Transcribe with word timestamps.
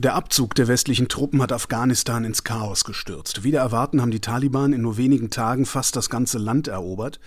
Der 0.00 0.14
Abzug 0.14 0.54
der 0.54 0.68
westlichen 0.68 1.08
Truppen 1.08 1.42
hat 1.42 1.50
Afghanistan 1.50 2.22
ins 2.22 2.44
Chaos 2.44 2.84
gestürzt. 2.84 3.42
Wieder 3.42 3.58
erwarten 3.58 4.00
haben 4.00 4.12
die 4.12 4.20
Taliban 4.20 4.72
in 4.72 4.80
nur 4.80 4.96
wenigen 4.96 5.28
Tagen 5.28 5.66
fast 5.66 5.96
das 5.96 6.08
ganze 6.08 6.38
Land 6.38 6.68
erobert. 6.68 7.18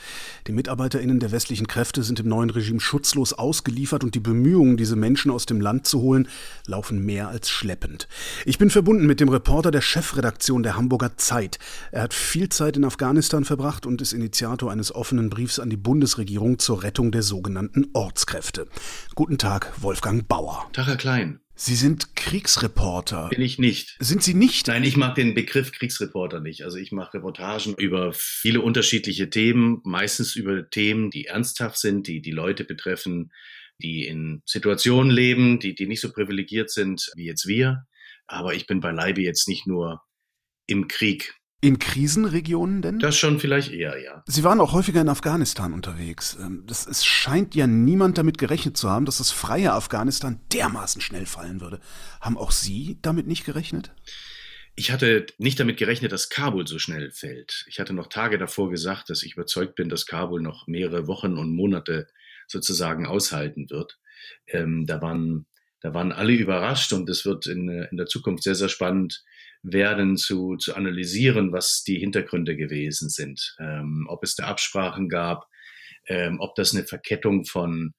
Die 0.47 0.53
Mitarbeiterinnen 0.53 1.19
der 1.19 1.33
westlichen 1.33 1.67
Kräfte 1.67 2.01
sind 2.01 2.21
im 2.21 2.29
neuen 2.29 2.49
Regime 2.49 2.79
schutzlos 2.79 3.33
ausgeliefert 3.33 4.05
und 4.05 4.15
die 4.15 4.21
Bemühungen, 4.21 4.77
diese 4.77 4.95
Menschen 4.95 5.31
aus 5.31 5.45
dem 5.45 5.59
Land 5.59 5.85
zu 5.85 5.99
holen, 5.99 6.29
laufen 6.65 7.05
mehr 7.05 7.27
als 7.27 7.49
schleppend. 7.49 8.07
Ich 8.45 8.57
bin 8.57 8.69
verbunden 8.69 9.05
mit 9.05 9.19
dem 9.19 9.27
Reporter 9.27 9.71
der 9.71 9.81
Chefredaktion 9.81 10.63
der 10.63 10.77
Hamburger 10.77 11.17
Zeit. 11.17 11.59
Er 11.91 12.03
hat 12.03 12.13
viel 12.13 12.47
Zeit 12.47 12.77
in 12.77 12.85
Afghanistan 12.85 13.43
verbracht 13.43 13.85
und 13.85 14.01
ist 14.01 14.13
Initiator 14.13 14.71
eines 14.71 14.95
offenen 14.95 15.29
Briefs 15.29 15.59
an 15.59 15.69
die 15.69 15.75
Bundesregierung 15.75 16.57
zur 16.57 16.83
Rettung 16.83 17.11
der 17.11 17.23
sogenannten 17.23 17.89
Ortskräfte. 17.91 18.67
Guten 19.13 19.37
Tag, 19.37 19.73
Wolfgang 19.81 20.25
Bauer. 20.25 20.69
Tag, 20.71 20.87
Herr 20.87 20.95
Klein. 20.95 21.41
Sie 21.63 21.75
sind 21.75 22.15
Kriegsreporter. 22.15 23.29
Bin 23.29 23.43
ich 23.43 23.59
nicht. 23.59 23.95
Sind 23.99 24.23
Sie 24.23 24.33
nicht? 24.33 24.65
Nein, 24.65 24.83
ich 24.83 24.97
mag 24.97 25.13
den 25.13 25.35
Begriff 25.35 25.71
Kriegsreporter 25.71 26.39
nicht. 26.39 26.63
Also 26.63 26.79
ich 26.79 26.91
mache 26.91 27.13
Reportagen 27.13 27.75
über 27.75 28.13
viele 28.13 28.61
unterschiedliche 28.61 29.29
Themen, 29.29 29.79
meistens 29.83 30.35
über 30.35 30.67
Themen, 30.71 31.11
die 31.11 31.27
ernsthaft 31.27 31.77
sind, 31.77 32.07
die 32.07 32.19
die 32.19 32.31
Leute 32.31 32.63
betreffen, 32.63 33.31
die 33.77 34.07
in 34.07 34.41
Situationen 34.43 35.11
leben, 35.11 35.59
die, 35.59 35.75
die 35.75 35.85
nicht 35.85 36.01
so 36.01 36.11
privilegiert 36.11 36.71
sind 36.71 37.11
wie 37.15 37.27
jetzt 37.27 37.45
wir. 37.45 37.85
Aber 38.25 38.55
ich 38.55 38.65
bin 38.65 38.79
beileibe 38.79 39.21
jetzt 39.21 39.47
nicht 39.47 39.67
nur 39.67 40.01
im 40.65 40.87
Krieg. 40.87 41.35
In 41.63 41.77
Krisenregionen 41.77 42.81
denn? 42.81 42.97
Das 42.97 43.15
schon 43.17 43.39
vielleicht 43.39 43.71
eher, 43.71 44.01
ja. 44.01 44.23
Sie 44.25 44.43
waren 44.43 44.59
auch 44.59 44.73
häufiger 44.73 44.99
in 44.99 45.09
Afghanistan 45.09 45.73
unterwegs. 45.73 46.35
Ähm, 46.41 46.63
das, 46.65 46.87
es 46.87 47.05
scheint 47.05 47.53
ja 47.53 47.67
niemand 47.67 48.17
damit 48.17 48.39
gerechnet 48.39 48.77
zu 48.77 48.89
haben, 48.89 49.05
dass 49.05 49.19
das 49.19 49.29
freie 49.29 49.71
Afghanistan 49.73 50.41
dermaßen 50.51 51.01
schnell 51.01 51.27
fallen 51.27 51.61
würde. 51.61 51.79
Haben 52.19 52.35
auch 52.35 52.49
Sie 52.49 52.97
damit 53.03 53.27
nicht 53.27 53.45
gerechnet? 53.45 53.91
Ich 54.75 54.91
hatte 54.91 55.27
nicht 55.37 55.59
damit 55.59 55.77
gerechnet, 55.77 56.11
dass 56.11 56.29
Kabul 56.29 56.65
so 56.67 56.79
schnell 56.79 57.11
fällt. 57.11 57.65
Ich 57.67 57.79
hatte 57.79 57.93
noch 57.93 58.07
Tage 58.07 58.39
davor 58.39 58.71
gesagt, 58.71 59.11
dass 59.11 59.21
ich 59.21 59.33
überzeugt 59.33 59.75
bin, 59.75 59.89
dass 59.89 60.07
Kabul 60.07 60.41
noch 60.41 60.65
mehrere 60.65 61.05
Wochen 61.05 61.37
und 61.37 61.55
Monate 61.55 62.07
sozusagen 62.47 63.05
aushalten 63.05 63.69
wird. 63.69 63.99
Ähm, 64.47 64.87
da 64.87 65.01
waren 65.01 65.45
da 65.81 65.95
waren 65.95 66.11
alle 66.11 66.33
überrascht 66.33 66.93
und 66.93 67.09
es 67.09 67.25
wird 67.25 67.47
in, 67.47 67.67
in 67.67 67.97
der 67.97 68.05
Zukunft 68.05 68.43
sehr, 68.43 68.55
sehr 68.55 68.69
spannend 68.69 69.23
werden 69.63 70.17
zu, 70.17 70.55
zu 70.57 70.75
analysieren, 70.75 71.51
was 71.51 71.83
die 71.83 71.97
Hintergründe 71.97 72.55
gewesen 72.55 73.09
sind. 73.09 73.55
Ähm, 73.59 74.05
ob 74.09 74.23
es 74.23 74.35
da 74.35 74.45
Absprachen 74.45 75.09
gab, 75.09 75.47
ähm, 76.07 76.39
ob 76.39 76.55
das 76.55 76.73
eine 76.73 76.83
Verkettung 76.83 77.45
von 77.45 77.93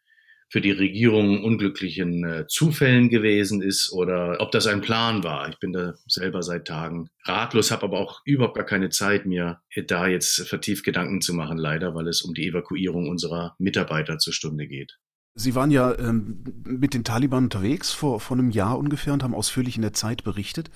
für 0.53 0.61
die 0.61 0.71
Regierung 0.71 1.43
unglücklichen 1.43 2.25
äh, 2.25 2.47
Zufällen 2.47 3.09
gewesen 3.09 3.63
ist 3.63 3.91
oder 3.91 4.37
ob 4.39 4.51
das 4.51 4.67
ein 4.67 4.83
Plan 4.83 5.25
war. 5.25 5.49
Ich 5.49 5.59
bin 5.59 5.73
da 5.73 5.95
selber 6.07 6.43
seit 6.43 6.67
Tagen 6.67 7.09
ratlos, 7.25 7.71
habe 7.71 7.85
aber 7.85 7.99
auch 7.99 8.21
überhaupt 8.27 8.57
gar 8.57 8.67
keine 8.67 8.91
Zeit, 8.91 9.25
mir 9.25 9.63
da 9.87 10.07
jetzt 10.09 10.47
vertieft 10.47 10.85
Gedanken 10.85 11.23
zu 11.23 11.33
machen, 11.33 11.57
leider, 11.57 11.95
weil 11.95 12.07
es 12.07 12.21
um 12.21 12.35
die 12.35 12.47
Evakuierung 12.47 13.09
unserer 13.09 13.57
Mitarbeiter 13.59 14.19
zur 14.19 14.35
Stunde 14.35 14.67
geht. 14.67 14.99
Sie 15.35 15.55
waren 15.55 15.71
ja 15.71 15.99
ähm, 15.99 16.45
mit 16.65 16.93
den 16.93 17.05
Taliban 17.05 17.45
unterwegs 17.45 17.93
vor, 17.93 18.21
vor 18.21 18.37
einem 18.37 18.51
Jahr 18.51 18.79
ungefähr 18.79 19.15
und 19.15 19.23
haben 19.23 19.35
ausführlich 19.35 19.77
in 19.77 19.83
der 19.83 19.95
Zeit 19.95 20.25
berichtet. 20.25 20.71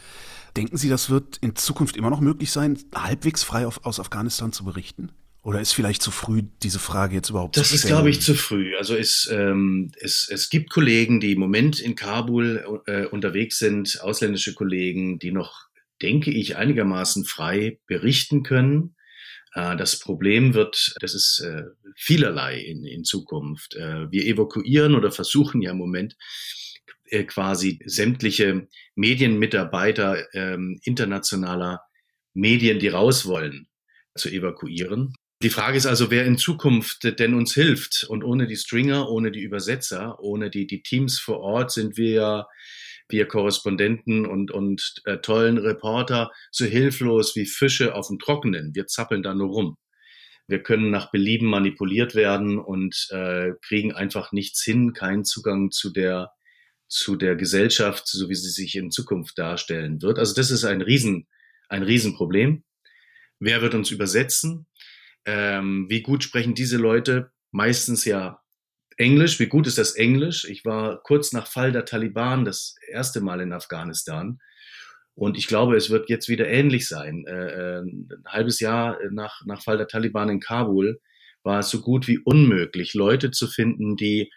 Denken 0.56 0.78
Sie, 0.78 0.88
das 0.88 1.10
wird 1.10 1.36
in 1.38 1.56
Zukunft 1.56 1.96
immer 1.96 2.08
noch 2.08 2.20
möglich 2.20 2.50
sein, 2.50 2.78
halbwegs 2.94 3.42
frei 3.42 3.66
auf, 3.66 3.84
aus 3.84 4.00
Afghanistan 4.00 4.52
zu 4.52 4.64
berichten? 4.64 5.12
Oder 5.42 5.60
ist 5.60 5.72
vielleicht 5.72 6.02
zu 6.02 6.10
früh, 6.10 6.42
diese 6.62 6.78
Frage 6.78 7.14
jetzt 7.14 7.30
überhaupt 7.30 7.56
das 7.56 7.68
zu 7.68 7.76
stellen? 7.76 7.80
Das 7.80 7.84
ist, 7.84 7.96
glaube 7.96 8.10
ich, 8.10 8.20
zu 8.20 8.34
früh. 8.34 8.76
Also 8.76 8.96
es, 8.96 9.28
ähm, 9.30 9.92
es, 10.00 10.28
es 10.28 10.48
gibt 10.48 10.70
Kollegen, 10.70 11.20
die 11.20 11.32
im 11.32 11.38
Moment 11.38 11.78
in 11.78 11.94
Kabul 11.94 12.82
äh, 12.86 13.04
unterwegs 13.06 13.58
sind, 13.58 14.00
ausländische 14.00 14.54
Kollegen, 14.54 15.18
die 15.18 15.30
noch, 15.30 15.66
denke 16.02 16.32
ich, 16.32 16.56
einigermaßen 16.56 17.26
frei 17.26 17.78
berichten 17.86 18.42
können. 18.42 18.96
Äh, 19.52 19.76
das 19.76 20.00
Problem 20.00 20.54
wird, 20.54 20.96
das 21.00 21.14
ist 21.14 21.40
äh, 21.40 21.62
vielerlei 21.96 22.58
in, 22.60 22.84
in 22.84 23.04
Zukunft. 23.04 23.74
Äh, 23.74 24.10
wir 24.10 24.24
evakuieren 24.26 24.94
oder 24.94 25.10
versuchen 25.10 25.62
ja 25.62 25.72
im 25.72 25.78
Moment 25.78 26.16
quasi 27.28 27.78
sämtliche 27.84 28.66
Medienmitarbeiter 28.96 30.24
ähm, 30.34 30.78
internationaler 30.82 31.80
Medien, 32.34 32.80
die 32.80 32.88
raus 32.88 33.26
wollen, 33.26 33.68
zu 34.16 34.28
evakuieren. 34.28 35.14
Die 35.42 35.50
Frage 35.50 35.76
ist 35.76 35.86
also, 35.86 36.10
wer 36.10 36.24
in 36.24 36.38
Zukunft 36.38 37.04
denn 37.18 37.34
uns 37.34 37.54
hilft. 37.54 38.04
Und 38.08 38.24
ohne 38.24 38.46
die 38.46 38.56
Stringer, 38.56 39.08
ohne 39.10 39.30
die 39.30 39.42
Übersetzer, 39.42 40.18
ohne 40.18 40.50
die, 40.50 40.66
die 40.66 40.82
Teams 40.82 41.20
vor 41.20 41.40
Ort 41.40 41.70
sind 41.70 41.96
wir 41.96 42.10
ja 42.10 42.46
wir 43.08 43.28
Korrespondenten 43.28 44.26
und, 44.26 44.50
und 44.50 44.94
äh, 45.04 45.18
tollen 45.18 45.58
Reporter 45.58 46.32
so 46.50 46.64
hilflos 46.64 47.36
wie 47.36 47.46
Fische 47.46 47.94
auf 47.94 48.08
dem 48.08 48.18
Trockenen. 48.18 48.74
Wir 48.74 48.86
zappeln 48.86 49.22
da 49.22 49.34
nur 49.34 49.48
rum. 49.48 49.76
Wir 50.48 50.62
können 50.62 50.90
nach 50.90 51.10
Belieben 51.10 51.48
manipuliert 51.48 52.14
werden 52.14 52.58
und 52.58 53.08
äh, 53.10 53.52
kriegen 53.62 53.92
einfach 53.92 54.32
nichts 54.32 54.62
hin, 54.62 54.92
keinen 54.92 55.24
Zugang 55.24 55.70
zu 55.70 55.90
der 55.90 56.30
zu 56.88 57.16
der 57.16 57.34
Gesellschaft, 57.36 58.06
so 58.06 58.28
wie 58.28 58.34
sie 58.34 58.50
sich 58.50 58.76
in 58.76 58.90
Zukunft 58.90 59.38
darstellen 59.38 60.02
wird. 60.02 60.18
Also 60.18 60.34
das 60.34 60.50
ist 60.50 60.64
ein 60.64 60.82
Riesen, 60.82 61.26
ein 61.68 61.82
Riesenproblem. 61.82 62.64
Wer 63.38 63.60
wird 63.60 63.74
uns 63.74 63.90
übersetzen? 63.90 64.66
Ähm, 65.24 65.86
wie 65.88 66.02
gut 66.02 66.22
sprechen 66.22 66.54
diese 66.54 66.76
Leute? 66.76 67.32
Meistens 67.50 68.04
ja 68.04 68.40
Englisch, 68.96 69.40
wie 69.40 69.48
gut 69.48 69.66
ist 69.66 69.78
das 69.78 69.92
Englisch? 69.92 70.44
Ich 70.44 70.64
war 70.64 71.02
kurz 71.02 71.32
nach 71.32 71.46
Fall 71.46 71.72
der 71.72 71.84
Taliban 71.84 72.44
das 72.44 72.76
erste 72.88 73.20
Mal 73.20 73.40
in 73.40 73.52
Afghanistan. 73.52 74.38
Und 75.16 75.36
ich 75.36 75.48
glaube, 75.48 75.76
es 75.76 75.90
wird 75.90 76.08
jetzt 76.08 76.28
wieder 76.28 76.46
ähnlich 76.46 76.86
sein. 76.88 77.24
Äh, 77.26 77.78
äh 77.78 77.80
ein 77.80 78.24
halbes 78.26 78.60
Jahr 78.60 78.98
nach, 79.10 79.42
nach 79.46 79.62
Fall 79.62 79.78
der 79.78 79.88
Taliban 79.88 80.28
in 80.28 80.40
Kabul 80.40 81.00
war 81.42 81.58
es 81.60 81.70
so 81.70 81.80
gut 81.80 82.06
wie 82.06 82.18
unmöglich, 82.18 82.94
Leute 82.94 83.30
zu 83.32 83.48
finden, 83.48 83.96
die 83.96 84.30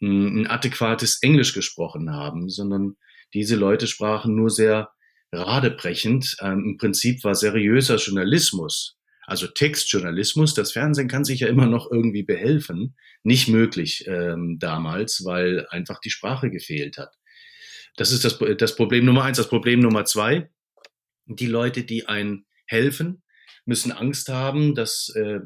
hm, 0.00 0.42
ein 0.42 0.46
adäquates 0.46 1.22
Englisch 1.22 1.54
gesprochen 1.54 2.12
haben, 2.12 2.48
sondern 2.48 2.96
diese 3.34 3.56
Leute 3.56 3.86
sprachen 3.86 4.34
nur 4.34 4.50
sehr 4.50 4.90
radebrechend. 5.32 6.36
Ähm, 6.40 6.64
Im 6.64 6.76
Prinzip 6.78 7.22
war 7.24 7.34
seriöser 7.34 7.96
Journalismus 7.96 8.96
also 9.26 9.46
Textjournalismus, 9.46 10.54
das 10.54 10.72
Fernsehen 10.72 11.08
kann 11.08 11.24
sich 11.24 11.40
ja 11.40 11.48
immer 11.48 11.66
noch 11.66 11.90
irgendwie 11.90 12.22
behelfen, 12.22 12.96
nicht 13.22 13.48
möglich 13.48 14.04
ähm, 14.06 14.58
damals, 14.58 15.24
weil 15.24 15.66
einfach 15.70 16.00
die 16.00 16.10
Sprache 16.10 16.50
gefehlt 16.50 16.98
hat. 16.98 17.14
Das 17.96 18.12
ist 18.12 18.24
das, 18.24 18.38
das 18.58 18.76
Problem 18.76 19.04
Nummer 19.04 19.24
eins. 19.24 19.36
Das 19.36 19.48
Problem 19.48 19.80
Nummer 19.80 20.04
zwei, 20.04 20.50
die 21.26 21.46
Leute, 21.46 21.84
die 21.84 22.08
einen 22.08 22.46
helfen, 22.66 23.22
müssen 23.64 23.92
Angst 23.92 24.28
haben, 24.28 24.74
dass 24.74 25.08
äh, 25.14 25.40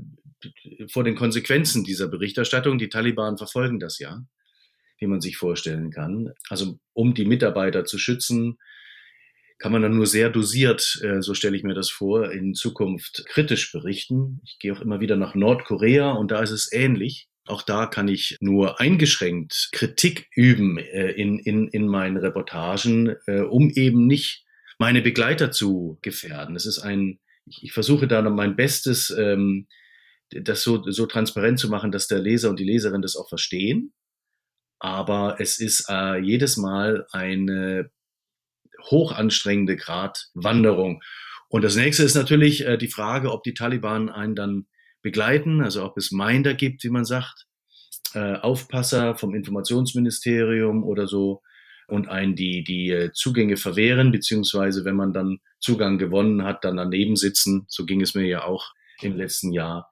vor 0.90 1.04
den 1.04 1.16
Konsequenzen 1.16 1.84
dieser 1.84 2.08
Berichterstattung, 2.08 2.78
die 2.78 2.88
Taliban 2.88 3.36
verfolgen 3.36 3.78
das 3.78 3.98
ja, 3.98 4.24
wie 4.98 5.06
man 5.06 5.20
sich 5.20 5.36
vorstellen 5.36 5.90
kann. 5.90 6.32
Also 6.48 6.78
um 6.92 7.14
die 7.14 7.24
Mitarbeiter 7.24 7.84
zu 7.84 7.98
schützen, 7.98 8.58
kann 9.58 9.72
man 9.72 9.82
dann 9.82 9.96
nur 9.96 10.06
sehr 10.06 10.30
dosiert, 10.30 11.00
äh, 11.02 11.22
so 11.22 11.34
stelle 11.34 11.56
ich 11.56 11.62
mir 11.62 11.74
das 11.74 11.90
vor, 11.90 12.30
in 12.30 12.54
Zukunft 12.54 13.24
kritisch 13.26 13.72
berichten. 13.72 14.40
Ich 14.44 14.58
gehe 14.58 14.72
auch 14.72 14.80
immer 14.80 15.00
wieder 15.00 15.16
nach 15.16 15.34
Nordkorea 15.34 16.12
und 16.12 16.30
da 16.30 16.42
ist 16.42 16.50
es 16.50 16.70
ähnlich. 16.72 17.28
Auch 17.46 17.62
da 17.62 17.86
kann 17.86 18.08
ich 18.08 18.36
nur 18.40 18.80
eingeschränkt 18.80 19.70
Kritik 19.72 20.28
üben 20.34 20.78
äh, 20.78 21.12
in, 21.12 21.38
in, 21.38 21.68
in 21.68 21.86
meinen 21.86 22.16
Reportagen, 22.16 23.14
äh, 23.26 23.40
um 23.40 23.70
eben 23.70 24.06
nicht 24.06 24.44
meine 24.78 25.00
Begleiter 25.00 25.50
zu 25.52 25.98
gefährden. 26.02 26.56
Es 26.56 26.66
ist 26.66 26.80
ein, 26.80 27.20
ich, 27.44 27.62
ich 27.62 27.72
versuche 27.72 28.08
da 28.08 28.20
noch 28.20 28.32
mein 28.32 28.56
Bestes, 28.56 29.10
ähm, 29.10 29.68
das 30.30 30.62
so, 30.62 30.82
so 30.90 31.06
transparent 31.06 31.58
zu 31.58 31.68
machen, 31.68 31.92
dass 31.92 32.08
der 32.08 32.18
Leser 32.18 32.50
und 32.50 32.58
die 32.58 32.64
Leserin 32.64 33.02
das 33.02 33.16
auch 33.16 33.28
verstehen. 33.28 33.92
Aber 34.78 35.36
es 35.38 35.58
ist 35.58 35.86
äh, 35.88 36.18
jedes 36.18 36.56
Mal 36.56 37.06
eine 37.12 37.90
hochanstrengende 38.90 39.76
Gratwanderung. 39.76 41.02
Und 41.48 41.62
das 41.62 41.76
nächste 41.76 42.02
ist 42.02 42.14
natürlich 42.14 42.66
äh, 42.66 42.76
die 42.76 42.88
Frage, 42.88 43.32
ob 43.32 43.44
die 43.44 43.54
Taliban 43.54 44.10
einen 44.10 44.34
dann 44.34 44.66
begleiten, 45.00 45.62
also 45.62 45.84
ob 45.84 45.96
es 45.96 46.10
Minder 46.10 46.54
gibt, 46.54 46.82
wie 46.84 46.90
man 46.90 47.04
sagt, 47.04 47.45
äh, 48.14 48.34
Aufpasser 48.36 49.16
vom 49.16 49.34
Informationsministerium 49.34 50.84
oder 50.84 51.06
so 51.06 51.42
und 51.88 52.08
einen 52.08 52.34
die, 52.34 52.64
die 52.64 52.90
äh, 52.90 53.12
Zugänge 53.12 53.56
verwehren, 53.56 54.12
beziehungsweise 54.12 54.84
wenn 54.84 54.96
man 54.96 55.12
dann 55.12 55.38
Zugang 55.60 55.98
gewonnen 55.98 56.44
hat, 56.44 56.64
dann 56.64 56.76
daneben 56.76 57.16
sitzen. 57.16 57.66
So 57.68 57.84
ging 57.84 58.00
es 58.00 58.14
mir 58.14 58.26
ja 58.26 58.44
auch 58.44 58.72
im 59.00 59.16
letzten 59.16 59.52
Jahr. 59.52 59.90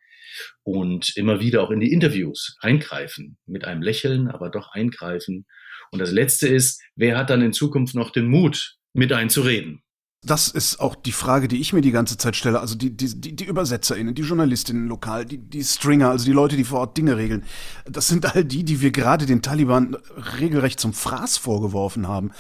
Und 0.64 1.16
immer 1.16 1.38
wieder 1.38 1.62
auch 1.62 1.70
in 1.70 1.78
die 1.78 1.93
Interviews 1.93 2.56
eingreifen, 2.61 3.38
mit 3.46 3.64
einem 3.64 3.82
Lächeln, 3.82 4.28
aber 4.28 4.50
doch 4.50 4.72
eingreifen. 4.72 5.46
Und 5.93 6.00
das 6.00 6.11
Letzte 6.11 6.49
ist, 6.49 6.82
wer 6.96 7.16
hat 7.16 7.31
dann 7.31 7.43
in 7.43 7.52
Zukunft 7.52 7.94
noch 7.94 8.11
den 8.11 8.26
Mut, 8.26 8.76
mit 8.93 9.12
einzureden. 9.12 9.83
Das 10.26 10.49
ist 10.49 10.81
auch 10.81 10.94
die 10.94 11.12
Frage, 11.12 11.49
die 11.49 11.61
ich 11.61 11.73
mir 11.73 11.81
die 11.81 11.91
ganze 11.91 12.17
Zeit 12.17 12.37
stelle. 12.37 12.61
Also 12.61 12.75
die, 12.75 12.97
die, 12.97 13.21
die, 13.21 13.37
die 13.37 13.49
ÜbersetzerInnen, 13.49 14.15
die 14.15 14.23
JournalistInnen 14.23 14.88
lokal, 14.88 15.26
die, 15.26 15.38
die 15.38 15.62
Stringer, 15.62 16.11
also 16.11 16.25
die 16.25 16.32
Leute, 16.32 16.56
die 16.56 16.65
vor 16.65 16.81
Ort 16.81 16.97
Dinge 16.97 17.17
regeln. 17.17 17.44
Das 17.85 18.09
sind 18.09 18.35
all 18.35 18.44
die, 18.44 18.65
die 18.65 18.81
wir 18.81 18.91
gerade 18.91 19.26
den 19.26 19.43
Taliban 19.43 19.97
regelrecht 20.38 20.81
zum 20.81 20.93
Fraß 20.93 21.37
vorgeworfen 21.37 22.09
haben. 22.09 22.31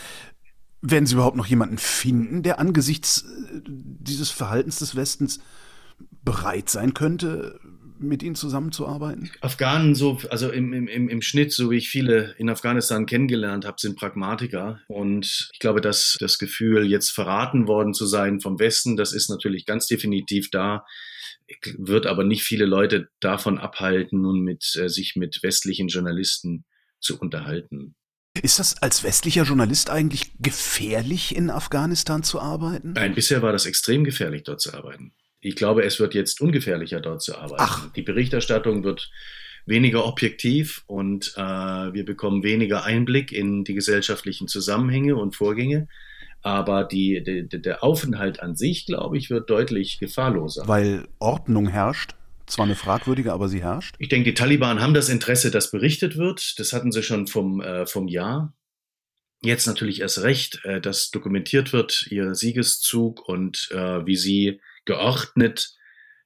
Werden 0.80 1.06
Sie 1.06 1.14
überhaupt 1.14 1.36
noch 1.36 1.46
jemanden 1.46 1.78
finden, 1.78 2.42
der 2.42 2.58
angesichts 2.58 3.22
äh, 3.22 3.60
dieses 3.66 4.30
Verhaltens 4.30 4.78
des 4.78 4.96
Westens 4.96 5.40
bereit 6.24 6.70
sein 6.70 6.94
könnte, 6.94 7.60
mit 7.98 8.22
ihnen 8.22 8.34
zusammenzuarbeiten? 8.34 9.30
Afghanen, 9.40 9.94
so, 9.94 10.18
also 10.30 10.50
im, 10.50 10.72
im, 10.72 11.08
im 11.08 11.22
Schnitt, 11.22 11.52
so 11.52 11.70
wie 11.70 11.76
ich 11.76 11.88
viele 11.88 12.34
in 12.38 12.50
Afghanistan 12.50 13.06
kennengelernt 13.06 13.64
habe, 13.64 13.76
sind 13.78 13.96
Pragmatiker. 13.96 14.80
Und 14.88 15.50
ich 15.52 15.58
glaube, 15.58 15.80
dass 15.80 16.16
das 16.20 16.38
Gefühl, 16.38 16.86
jetzt 16.86 17.10
verraten 17.10 17.66
worden 17.66 17.94
zu 17.94 18.06
sein 18.06 18.40
vom 18.40 18.58
Westen, 18.58 18.96
das 18.96 19.12
ist 19.12 19.30
natürlich 19.30 19.66
ganz 19.66 19.86
definitiv 19.86 20.50
da, 20.50 20.84
wird 21.76 22.06
aber 22.06 22.24
nicht 22.24 22.42
viele 22.42 22.64
Leute 22.64 23.08
davon 23.20 23.58
abhalten, 23.58 24.22
nun 24.22 24.40
mit, 24.40 24.76
äh, 24.76 24.88
sich 24.88 25.14
mit 25.16 25.42
westlichen 25.42 25.88
Journalisten 25.88 26.64
zu 27.00 27.18
unterhalten. 27.20 27.94
Ist 28.42 28.58
das 28.58 28.82
als 28.82 29.04
westlicher 29.04 29.44
Journalist 29.44 29.90
eigentlich 29.90 30.32
gefährlich, 30.40 31.36
in 31.36 31.50
Afghanistan 31.50 32.24
zu 32.24 32.40
arbeiten? 32.40 32.94
Nein, 32.94 33.14
bisher 33.14 33.42
war 33.42 33.52
das 33.52 33.66
extrem 33.66 34.02
gefährlich, 34.02 34.42
dort 34.42 34.60
zu 34.60 34.74
arbeiten. 34.74 35.12
Ich 35.44 35.56
glaube, 35.56 35.84
es 35.84 36.00
wird 36.00 36.14
jetzt 36.14 36.40
ungefährlicher, 36.40 37.00
dort 37.00 37.22
zu 37.22 37.36
arbeiten. 37.36 37.56
Ach. 37.58 37.92
Die 37.92 38.02
Berichterstattung 38.02 38.82
wird 38.82 39.10
weniger 39.66 40.06
objektiv 40.06 40.82
und 40.86 41.34
äh, 41.36 41.40
wir 41.40 42.04
bekommen 42.06 42.42
weniger 42.42 42.84
Einblick 42.84 43.30
in 43.30 43.62
die 43.62 43.74
gesellschaftlichen 43.74 44.48
Zusammenhänge 44.48 45.16
und 45.16 45.36
Vorgänge. 45.36 45.86
Aber 46.40 46.84
die, 46.84 47.22
die, 47.22 47.46
der 47.60 47.84
Aufenthalt 47.84 48.40
an 48.40 48.56
sich, 48.56 48.86
glaube 48.86 49.18
ich, 49.18 49.28
wird 49.28 49.50
deutlich 49.50 49.98
gefahrloser. 49.98 50.66
Weil 50.66 51.08
Ordnung 51.18 51.68
herrscht? 51.68 52.14
Zwar 52.46 52.64
eine 52.64 52.74
fragwürdige, 52.74 53.32
aber 53.32 53.48
sie 53.48 53.62
herrscht? 53.62 53.96
Ich 53.98 54.08
denke, 54.08 54.30
die 54.30 54.34
Taliban 54.34 54.80
haben 54.80 54.94
das 54.94 55.10
Interesse, 55.10 55.50
dass 55.50 55.70
berichtet 55.70 56.16
wird. 56.16 56.58
Das 56.58 56.72
hatten 56.72 56.90
sie 56.90 57.02
schon 57.02 57.26
vom, 57.26 57.60
äh, 57.60 57.86
vom 57.86 58.08
Jahr. 58.08 58.54
Jetzt 59.42 59.66
natürlich 59.66 60.00
erst 60.00 60.22
recht, 60.22 60.64
äh, 60.64 60.80
dass 60.80 61.10
dokumentiert 61.10 61.74
wird, 61.74 62.06
ihr 62.10 62.34
Siegeszug 62.34 63.28
und 63.28 63.68
äh, 63.72 64.06
wie 64.06 64.16
sie 64.16 64.60
geordnet, 64.84 65.74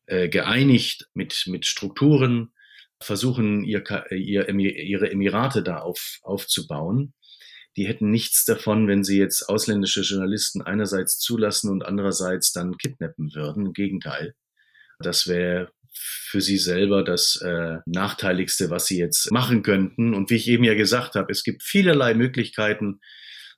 äh, 0.06 0.28
geeinigt 0.28 1.08
mit, 1.14 1.44
mit 1.46 1.66
Strukturen 1.66 2.52
versuchen, 3.00 3.64
ihr, 3.64 3.84
ihr, 4.10 4.48
ihre 4.48 5.10
Emirate 5.10 5.62
da 5.62 5.78
auf, 5.78 6.18
aufzubauen. 6.22 7.14
Die 7.76 7.86
hätten 7.86 8.10
nichts 8.10 8.44
davon, 8.44 8.88
wenn 8.88 9.04
sie 9.04 9.18
jetzt 9.18 9.48
ausländische 9.48 10.00
Journalisten 10.00 10.62
einerseits 10.62 11.18
zulassen 11.18 11.70
und 11.70 11.84
andererseits 11.84 12.52
dann 12.52 12.76
kidnappen 12.76 13.32
würden. 13.34 13.66
Im 13.66 13.72
Gegenteil. 13.72 14.34
Das 14.98 15.28
wäre 15.28 15.70
für 15.92 16.40
sie 16.40 16.58
selber 16.58 17.04
das 17.04 17.36
äh, 17.36 17.78
Nachteiligste, 17.86 18.70
was 18.70 18.86
sie 18.86 18.98
jetzt 18.98 19.30
machen 19.30 19.62
könnten. 19.62 20.14
Und 20.14 20.30
wie 20.30 20.36
ich 20.36 20.48
eben 20.48 20.64
ja 20.64 20.74
gesagt 20.74 21.14
habe, 21.14 21.30
es 21.30 21.44
gibt 21.44 21.62
vielerlei 21.62 22.14
Möglichkeiten, 22.14 23.00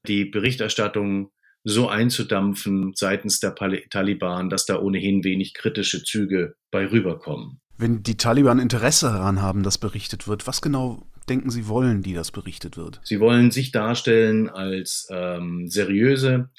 die 0.06 0.24
Berichterstattung 0.24 1.32
so 1.64 1.88
einzudampfen 1.88 2.92
seitens 2.94 3.40
der 3.40 3.54
Taliban, 3.54 4.48
dass 4.48 4.66
da 4.66 4.80
ohnehin 4.80 5.24
wenig 5.24 5.54
kritische 5.54 6.02
Züge 6.02 6.54
bei 6.70 6.86
rüberkommen. 6.86 7.60
Wenn 7.76 8.02
die 8.02 8.16
Taliban 8.16 8.58
Interesse 8.58 9.06
daran 9.06 9.40
haben, 9.42 9.62
dass 9.62 9.78
berichtet 9.78 10.28
wird, 10.28 10.46
was 10.46 10.62
genau 10.62 11.06
denken 11.28 11.50
Sie 11.50 11.68
wollen, 11.68 12.02
die 12.02 12.12
das 12.12 12.30
berichtet 12.30 12.76
wird? 12.76 13.00
Sie 13.04 13.20
wollen 13.20 13.50
sich 13.50 13.72
darstellen 13.72 14.48
als 14.48 15.08
ähm, 15.10 15.68
seriöse 15.68 16.50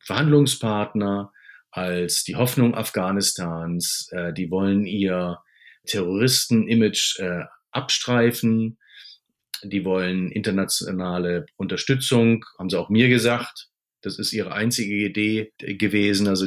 Verhandlungspartner, 0.00 1.32
als 1.70 2.24
die 2.24 2.36
Hoffnung 2.36 2.74
Afghanistans. 2.74 4.08
Äh, 4.12 4.32
die 4.32 4.50
wollen 4.50 4.84
ihr 4.84 5.38
Terroristen-Image 5.86 7.20
äh, 7.20 7.44
abstreifen. 7.70 8.78
Die 9.62 9.84
wollen 9.84 10.30
internationale 10.30 11.46
Unterstützung, 11.56 12.44
haben 12.58 12.70
sie 12.70 12.78
auch 12.78 12.90
mir 12.90 13.08
gesagt. 13.08 13.67
Das 14.00 14.18
ist 14.18 14.32
ihre 14.32 14.52
einzige 14.52 14.94
Idee 14.94 15.52
gewesen, 15.58 16.28
also 16.28 16.46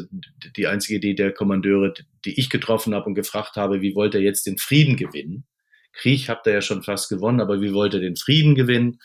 die 0.56 0.68
einzige 0.68 0.95
Idee 0.98 1.13
der 1.13 1.33
Kommandeure, 1.33 1.94
die 2.24 2.39
ich 2.39 2.50
getroffen 2.50 2.94
habe 2.94 3.06
und 3.06 3.15
gefragt 3.15 3.56
habe, 3.57 3.81
wie 3.81 3.94
wollt 3.94 4.13
ihr 4.13 4.21
jetzt 4.21 4.45
den 4.45 4.57
Frieden 4.57 4.95
gewinnen? 4.95 5.45
Krieg 5.94 6.30
habt 6.30 6.48
ihr 6.48 6.53
ja 6.53 6.62
schon 6.62 6.83
fast 6.83 7.09
gewonnen, 7.09 7.42
aber 7.42 7.62
wie 7.62 7.74
wollt 7.74 7.94
ihr 7.94 8.00
den 8.00 8.15
Frieden 8.15 8.56
gewinnen? 8.56 9.00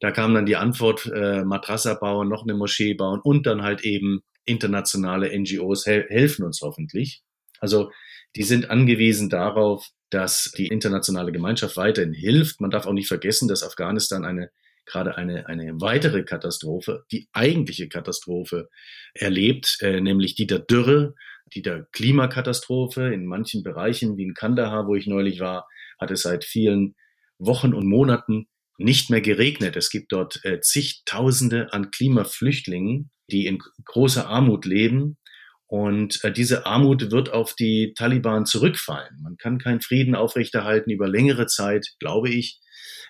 Da 0.00 0.10
kam 0.10 0.34
dann 0.34 0.46
die 0.46 0.56
Antwort, 0.56 1.06
äh, 1.06 1.44
Madrasa 1.44 1.94
bauen, 1.94 2.28
noch 2.28 2.42
eine 2.42 2.54
Moschee 2.54 2.94
bauen 2.94 3.20
und 3.20 3.46
dann 3.46 3.62
halt 3.62 3.82
eben 3.82 4.20
internationale 4.44 5.36
NGOs 5.36 5.86
hel 5.86 6.06
helfen 6.08 6.44
uns 6.44 6.60
hoffentlich. 6.62 7.22
Also 7.60 7.90
die 8.36 8.44
sind 8.44 8.70
angewiesen 8.70 9.28
darauf, 9.28 9.88
dass 10.10 10.52
die 10.56 10.68
internationale 10.68 11.32
Gemeinschaft 11.32 11.76
weiterhin 11.76 12.12
hilft. 12.12 12.60
Man 12.60 12.70
darf 12.70 12.86
auch 12.86 12.92
nicht 12.92 13.08
vergessen, 13.08 13.48
dass 13.48 13.62
Afghanistan 13.62 14.24
eine 14.24 14.50
gerade 14.88 15.16
eine, 15.16 15.46
eine 15.46 15.80
weitere 15.80 16.24
Katastrophe, 16.24 17.04
die 17.12 17.28
eigentliche 17.32 17.88
Katastrophe 17.88 18.68
erlebt, 19.14 19.78
äh, 19.80 20.00
nämlich 20.00 20.34
die 20.34 20.46
der 20.46 20.60
Dürre, 20.60 21.14
die 21.54 21.62
der 21.62 21.86
Klimakatastrophe. 21.92 23.12
In 23.12 23.26
manchen 23.26 23.62
Bereichen, 23.62 24.16
wie 24.16 24.24
in 24.24 24.34
Kandahar, 24.34 24.86
wo 24.86 24.94
ich 24.94 25.06
neulich 25.06 25.40
war, 25.40 25.66
hat 26.00 26.10
es 26.10 26.22
seit 26.22 26.44
vielen 26.44 26.94
Wochen 27.38 27.74
und 27.74 27.86
Monaten 27.86 28.48
nicht 28.78 29.10
mehr 29.10 29.20
geregnet. 29.20 29.76
Es 29.76 29.90
gibt 29.90 30.12
dort 30.12 30.44
äh, 30.44 30.60
zigtausende 30.60 31.72
an 31.72 31.90
Klimaflüchtlingen, 31.90 33.10
die 33.30 33.46
in 33.46 33.58
großer 33.84 34.28
Armut 34.28 34.64
leben. 34.64 35.18
Und 35.66 36.24
äh, 36.24 36.32
diese 36.32 36.64
Armut 36.64 37.10
wird 37.10 37.30
auf 37.32 37.54
die 37.54 37.92
Taliban 37.96 38.46
zurückfallen. 38.46 39.20
Man 39.22 39.36
kann 39.36 39.58
keinen 39.58 39.82
Frieden 39.82 40.14
aufrechterhalten 40.14 40.90
über 40.90 41.08
längere 41.08 41.46
Zeit, 41.46 41.88
glaube 41.98 42.30
ich, 42.30 42.60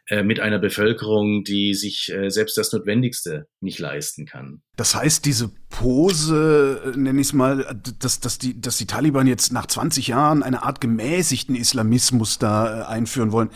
äh, 0.09 0.23
mit 0.23 0.41
einer 0.41 0.59
Bevölkerung, 0.59 1.45
die 1.45 1.75
sich 1.75 2.13
äh, 2.13 2.31
selbst 2.31 2.57
das 2.57 2.73
Notwendigste 2.73 3.47
nicht 3.61 3.79
leisten 3.79 4.27
kann. 4.27 4.63
Das 4.77 4.95
heißt, 4.95 5.25
diese 5.25 5.51
Pose, 5.69 6.93
äh, 6.95 6.97
nenne 6.97 7.21
ich 7.21 7.29
es 7.29 7.33
mal, 7.33 7.81
dass, 7.99 8.21
dass, 8.21 8.39
die, 8.39 8.61
dass 8.61 8.79
die 8.79 8.87
Taliban 8.87 9.27
jetzt 9.27 9.53
nach 9.53 9.67
20 9.67 10.09
Jahren 10.09 10.43
eine 10.43 10.63
Art 10.63 10.81
gemäßigten 10.81 11.57
Islamismus 11.57 12.39
da 12.39 12.87
einführen 12.87 13.33
wollen, 13.33 13.51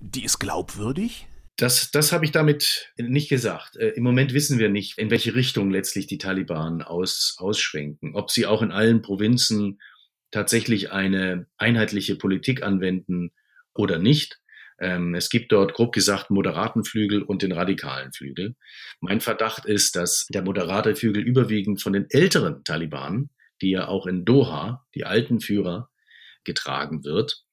die 0.00 0.24
ist 0.24 0.38
glaubwürdig? 0.38 1.26
Das, 1.58 1.90
das 1.90 2.12
habe 2.12 2.24
ich 2.24 2.30
damit 2.30 2.92
nicht 2.96 3.28
gesagt. 3.28 3.76
Äh, 3.76 3.88
Im 3.88 4.04
Moment 4.04 4.32
wissen 4.32 4.60
wir 4.60 4.68
nicht, 4.68 4.96
in 4.96 5.10
welche 5.10 5.34
Richtung 5.34 5.70
letztlich 5.70 6.06
die 6.06 6.18
Taliban 6.18 6.82
aus, 6.82 7.34
ausschwenken. 7.38 8.14
Ob 8.14 8.30
sie 8.30 8.46
auch 8.46 8.62
in 8.62 8.70
allen 8.70 9.02
Provinzen 9.02 9.80
tatsächlich 10.30 10.92
eine 10.92 11.46
einheitliche 11.56 12.14
Politik 12.14 12.62
anwenden 12.62 13.32
oder 13.74 13.98
nicht. 13.98 14.38
Ähm, 14.80 15.14
es 15.14 15.28
gibt 15.28 15.52
dort 15.52 15.74
grob 15.74 15.92
gesagt 15.92 16.30
moderaten 16.30 16.84
Flügel 16.84 17.22
und 17.22 17.42
den 17.42 17.52
radikalen 17.52 18.12
Flügel. 18.12 18.54
Mein 19.00 19.20
Verdacht 19.20 19.64
ist, 19.64 19.96
dass 19.96 20.26
der 20.28 20.42
moderate 20.42 20.94
Flügel 20.94 21.22
überwiegend 21.22 21.82
von 21.82 21.92
den 21.92 22.06
älteren 22.10 22.62
Taliban, 22.64 23.30
die 23.60 23.70
ja 23.70 23.88
auch 23.88 24.06
in 24.06 24.24
Doha, 24.24 24.86
die 24.94 25.04
alten 25.04 25.40
Führer, 25.40 25.90
getragen 26.44 27.04
wird. 27.04 27.44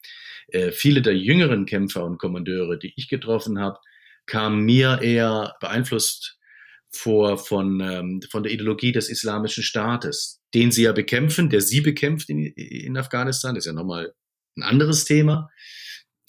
Äh, 0.48 0.70
viele 0.70 1.02
der 1.02 1.16
jüngeren 1.16 1.66
Kämpfer 1.66 2.04
und 2.04 2.18
Kommandeure, 2.18 2.78
die 2.78 2.92
ich 2.96 3.08
getroffen 3.08 3.58
habe, 3.58 3.78
kamen 4.26 4.64
mir 4.64 5.00
eher 5.02 5.54
beeinflusst 5.60 6.38
vor 6.90 7.36
von, 7.36 7.80
ähm, 7.80 8.20
von 8.30 8.44
der 8.44 8.52
Ideologie 8.52 8.92
des 8.92 9.08
islamischen 9.08 9.64
Staates, 9.64 10.40
den 10.54 10.70
sie 10.70 10.84
ja 10.84 10.92
bekämpfen, 10.92 11.50
der 11.50 11.60
sie 11.60 11.80
bekämpft 11.80 12.30
in, 12.30 12.38
in 12.38 12.96
Afghanistan, 12.96 13.54
das 13.54 13.64
ist 13.64 13.66
ja 13.66 13.72
nochmal 13.72 14.14
ein 14.56 14.62
anderes 14.62 15.04
Thema 15.04 15.50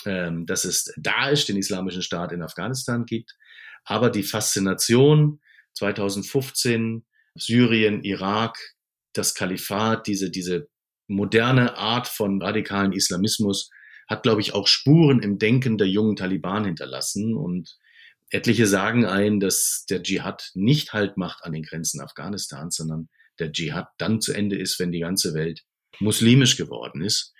ähm, 0.07 0.45
dass 0.45 0.65
es 0.65 0.91
Daesh, 0.97 1.45
den 1.45 1.57
islamischen 1.57 2.01
Staat 2.01 2.31
in 2.31 2.41
Afghanistan 2.41 3.05
gibt. 3.05 3.35
Aber 3.83 4.09
die 4.09 4.23
Faszination 4.23 5.39
2015, 5.73 7.05
Syrien, 7.35 8.03
Irak, 8.03 8.57
das 9.13 9.33
Kalifat, 9.33 10.07
diese, 10.07 10.31
diese 10.31 10.67
moderne 11.07 11.77
Art 11.77 12.07
von 12.07 12.41
radikalen 12.41 12.93
Islamismus 12.93 13.69
hat, 14.07 14.23
glaube 14.23 14.41
ich, 14.41 14.53
auch 14.53 14.67
Spuren 14.67 15.21
im 15.21 15.37
Denken 15.37 15.77
der 15.77 15.87
jungen 15.87 16.15
Taliban 16.15 16.65
hinterlassen. 16.65 17.35
Und 17.35 17.77
etliche 18.29 18.65
sagen 18.65 19.05
ein, 19.05 19.39
dass 19.39 19.85
der 19.89 20.01
Dschihad 20.01 20.51
nicht 20.53 20.93
Halt 20.93 21.17
macht 21.17 21.43
an 21.43 21.53
den 21.53 21.63
Grenzen 21.63 22.01
Afghanistans, 22.01 22.75
sondern 22.75 23.09
der 23.39 23.51
Dschihad 23.51 23.89
dann 23.97 24.21
zu 24.21 24.33
Ende 24.33 24.57
ist, 24.57 24.79
wenn 24.79 24.91
die 24.91 25.01
ganze 25.01 25.33
Welt 25.33 25.61
muslimisch 25.99 26.57
geworden 26.57 27.01
ist 27.01 27.33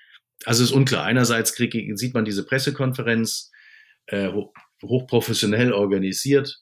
also 0.45 0.63
ist 0.63 0.71
unklar. 0.71 1.05
Einerseits 1.05 1.53
krieg, 1.53 1.73
sieht 1.97 2.13
man 2.13 2.25
diese 2.25 2.45
Pressekonferenz 2.45 3.51
äh, 4.07 4.31
hochprofessionell 4.83 5.73
organisiert, 5.73 6.57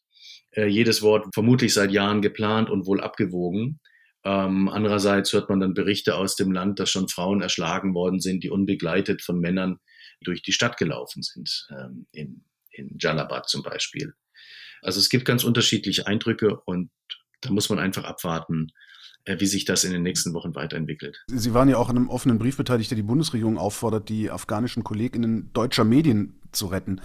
äh, 0.51 0.67
jedes 0.67 1.01
Wort 1.01 1.27
vermutlich 1.33 1.73
seit 1.73 1.91
Jahren 1.91 2.21
geplant 2.21 2.69
und 2.69 2.85
wohl 2.85 3.01
abgewogen. 3.01 3.79
Ähm, 4.23 4.69
andererseits 4.69 5.33
hört 5.33 5.49
man 5.49 5.59
dann 5.59 5.73
Berichte 5.73 6.15
aus 6.15 6.35
dem 6.35 6.51
Land, 6.51 6.79
dass 6.79 6.89
schon 6.89 7.09
Frauen 7.09 7.41
erschlagen 7.41 7.93
worden 7.93 8.19
sind, 8.19 8.43
die 8.43 8.49
unbegleitet 8.49 9.21
von 9.21 9.39
Männern 9.39 9.77
durch 10.21 10.41
die 10.41 10.53
Stadt 10.53 10.77
gelaufen 10.77 11.21
sind, 11.21 11.67
ähm, 11.69 12.07
in, 12.11 12.43
in 12.71 12.97
Jalabad 12.99 13.47
zum 13.47 13.61
Beispiel. 13.61 14.13
Also 14.81 14.99
es 14.99 15.09
gibt 15.09 15.25
ganz 15.25 15.43
unterschiedliche 15.43 16.07
Eindrücke 16.07 16.59
und 16.65 16.89
da 17.41 17.51
muss 17.51 17.69
man 17.69 17.79
einfach 17.79 18.03
abwarten, 18.03 18.71
wie 19.25 19.45
sich 19.45 19.65
das 19.65 19.83
in 19.83 19.91
den 19.91 20.03
nächsten 20.03 20.33
Wochen 20.33 20.55
weiterentwickelt. 20.55 21.23
Sie 21.27 21.53
waren 21.53 21.69
ja 21.69 21.77
auch 21.77 21.89
an 21.89 21.97
einem 21.97 22.09
offenen 22.09 22.37
Brief 22.37 22.57
beteiligt, 22.57 22.91
der 22.91 22.95
die 22.95 23.03
Bundesregierung 23.03 23.57
auffordert, 23.57 24.09
die 24.09 24.29
afghanischen 24.29 24.83
Kolleginnen 24.83 25.49
deutscher 25.53 25.83
Medien 25.83 26.39
zu 26.51 26.67
retten. 26.67 27.01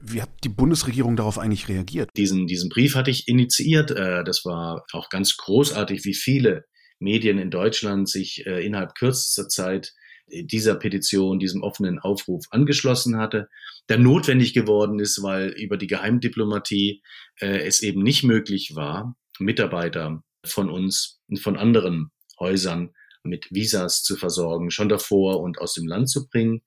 Wie 0.00 0.22
hat 0.22 0.30
die 0.44 0.48
Bundesregierung 0.48 1.16
darauf 1.16 1.38
eigentlich 1.38 1.68
reagiert? 1.68 2.10
Diesen, 2.16 2.46
diesen 2.46 2.68
Brief 2.68 2.94
hatte 2.94 3.10
ich 3.10 3.28
initiiert. 3.28 3.90
Äh, 3.90 4.24
das 4.24 4.44
war 4.44 4.84
auch 4.92 5.08
ganz 5.08 5.36
großartig, 5.36 6.04
wie 6.04 6.14
viele 6.14 6.64
Medien 6.98 7.38
in 7.38 7.50
Deutschland 7.50 8.08
sich 8.08 8.44
äh, 8.46 8.64
innerhalb 8.64 8.94
kürzester 8.94 9.48
Zeit 9.48 9.94
dieser 10.32 10.76
Petition, 10.76 11.38
diesem 11.38 11.62
offenen 11.62 11.98
Aufruf 11.98 12.44
angeschlossen 12.50 13.16
hatte, 13.16 13.48
der 13.88 13.98
notwendig 13.98 14.54
geworden 14.54 15.00
ist, 15.00 15.22
weil 15.22 15.48
über 15.48 15.76
die 15.76 15.88
Geheimdiplomatie 15.88 17.02
äh, 17.40 17.66
es 17.66 17.82
eben 17.82 18.02
nicht 18.02 18.22
möglich 18.22 18.72
war, 18.74 19.16
Mitarbeiter 19.38 20.22
von 20.44 20.70
uns 20.70 21.20
und 21.28 21.40
von 21.40 21.56
anderen 21.56 22.10
Häusern 22.38 22.90
mit 23.22 23.48
Visas 23.50 24.02
zu 24.02 24.16
versorgen, 24.16 24.70
schon 24.70 24.88
davor 24.88 25.40
und 25.40 25.58
aus 25.58 25.74
dem 25.74 25.86
Land 25.86 26.08
zu 26.08 26.28
bringen. 26.28 26.62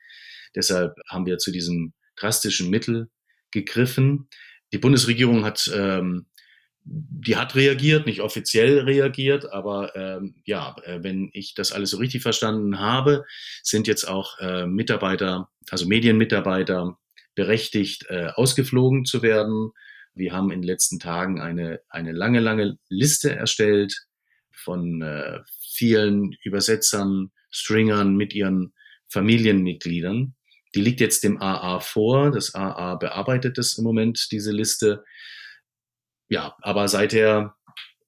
Deshalb 0.56 0.96
haben 1.10 1.26
wir 1.26 1.40
zu 1.40 1.52
diesem 1.52 1.94
drastischen 2.16 2.70
Mittel 2.70 3.10
gegriffen. 3.52 4.28
Die 4.72 4.78
Bundesregierung 4.78 5.46
hat 5.46 5.70
ähm, 5.74 6.28
die 6.86 7.38
hat 7.38 7.56
reagiert, 7.56 8.06
nicht 8.06 8.22
offiziell 8.22 8.80
reagiert, 8.80 9.52
aber 9.52 9.96
ähm, 9.96 10.36
ja, 10.46 10.76
äh, 10.84 11.00
wenn 11.02 11.30
ich 11.34 11.54
das 11.56 11.72
alles 11.72 11.92
so 11.92 11.98
richtig 11.98 12.22
verstanden 12.22 12.80
habe, 12.80 13.24
sind 13.62 13.88
jetzt 13.88 14.06
auch 14.06 14.38
äh, 14.40 14.66
Mitarbeiter, 14.66 15.50
also 15.70 15.88
Medienmitarbeiter, 15.88 16.98
berechtigt, 17.36 18.06
äh, 18.10 18.28
ausgeflogen 18.36 19.06
zu 19.06 19.22
werden. 19.22 19.72
Wir 20.16 20.34
haben 20.34 20.52
in 20.52 20.62
den 20.62 20.68
letzten 20.68 21.00
Tagen 21.00 21.42
eine, 21.42 21.82
eine 21.90 22.12
lange, 22.12 22.40
lange 22.40 22.78
Liste 22.90 23.36
erstellt 23.36 24.06
von 24.52 25.02
äh, 25.02 25.40
vielen 25.74 26.36
Übersetzern, 26.44 27.32
Stringern 27.50 28.16
mit 28.16 28.34
ihren 28.34 28.74
Familienmitgliedern. 29.10 30.36
Die 30.76 30.82
liegt 30.82 31.02
jetzt 31.02 31.24
dem 31.24 31.42
AA 31.42 31.80
vor. 31.80 32.32
Das 32.32 32.56
AA 32.56 32.96
bearbeitet 32.96 33.58
es 33.58 33.78
im 33.78 33.84
Moment, 33.84 34.32
diese 34.32 34.52
Liste 34.52 35.04
ja, 36.34 36.56
aber 36.62 36.88
seither, 36.88 37.56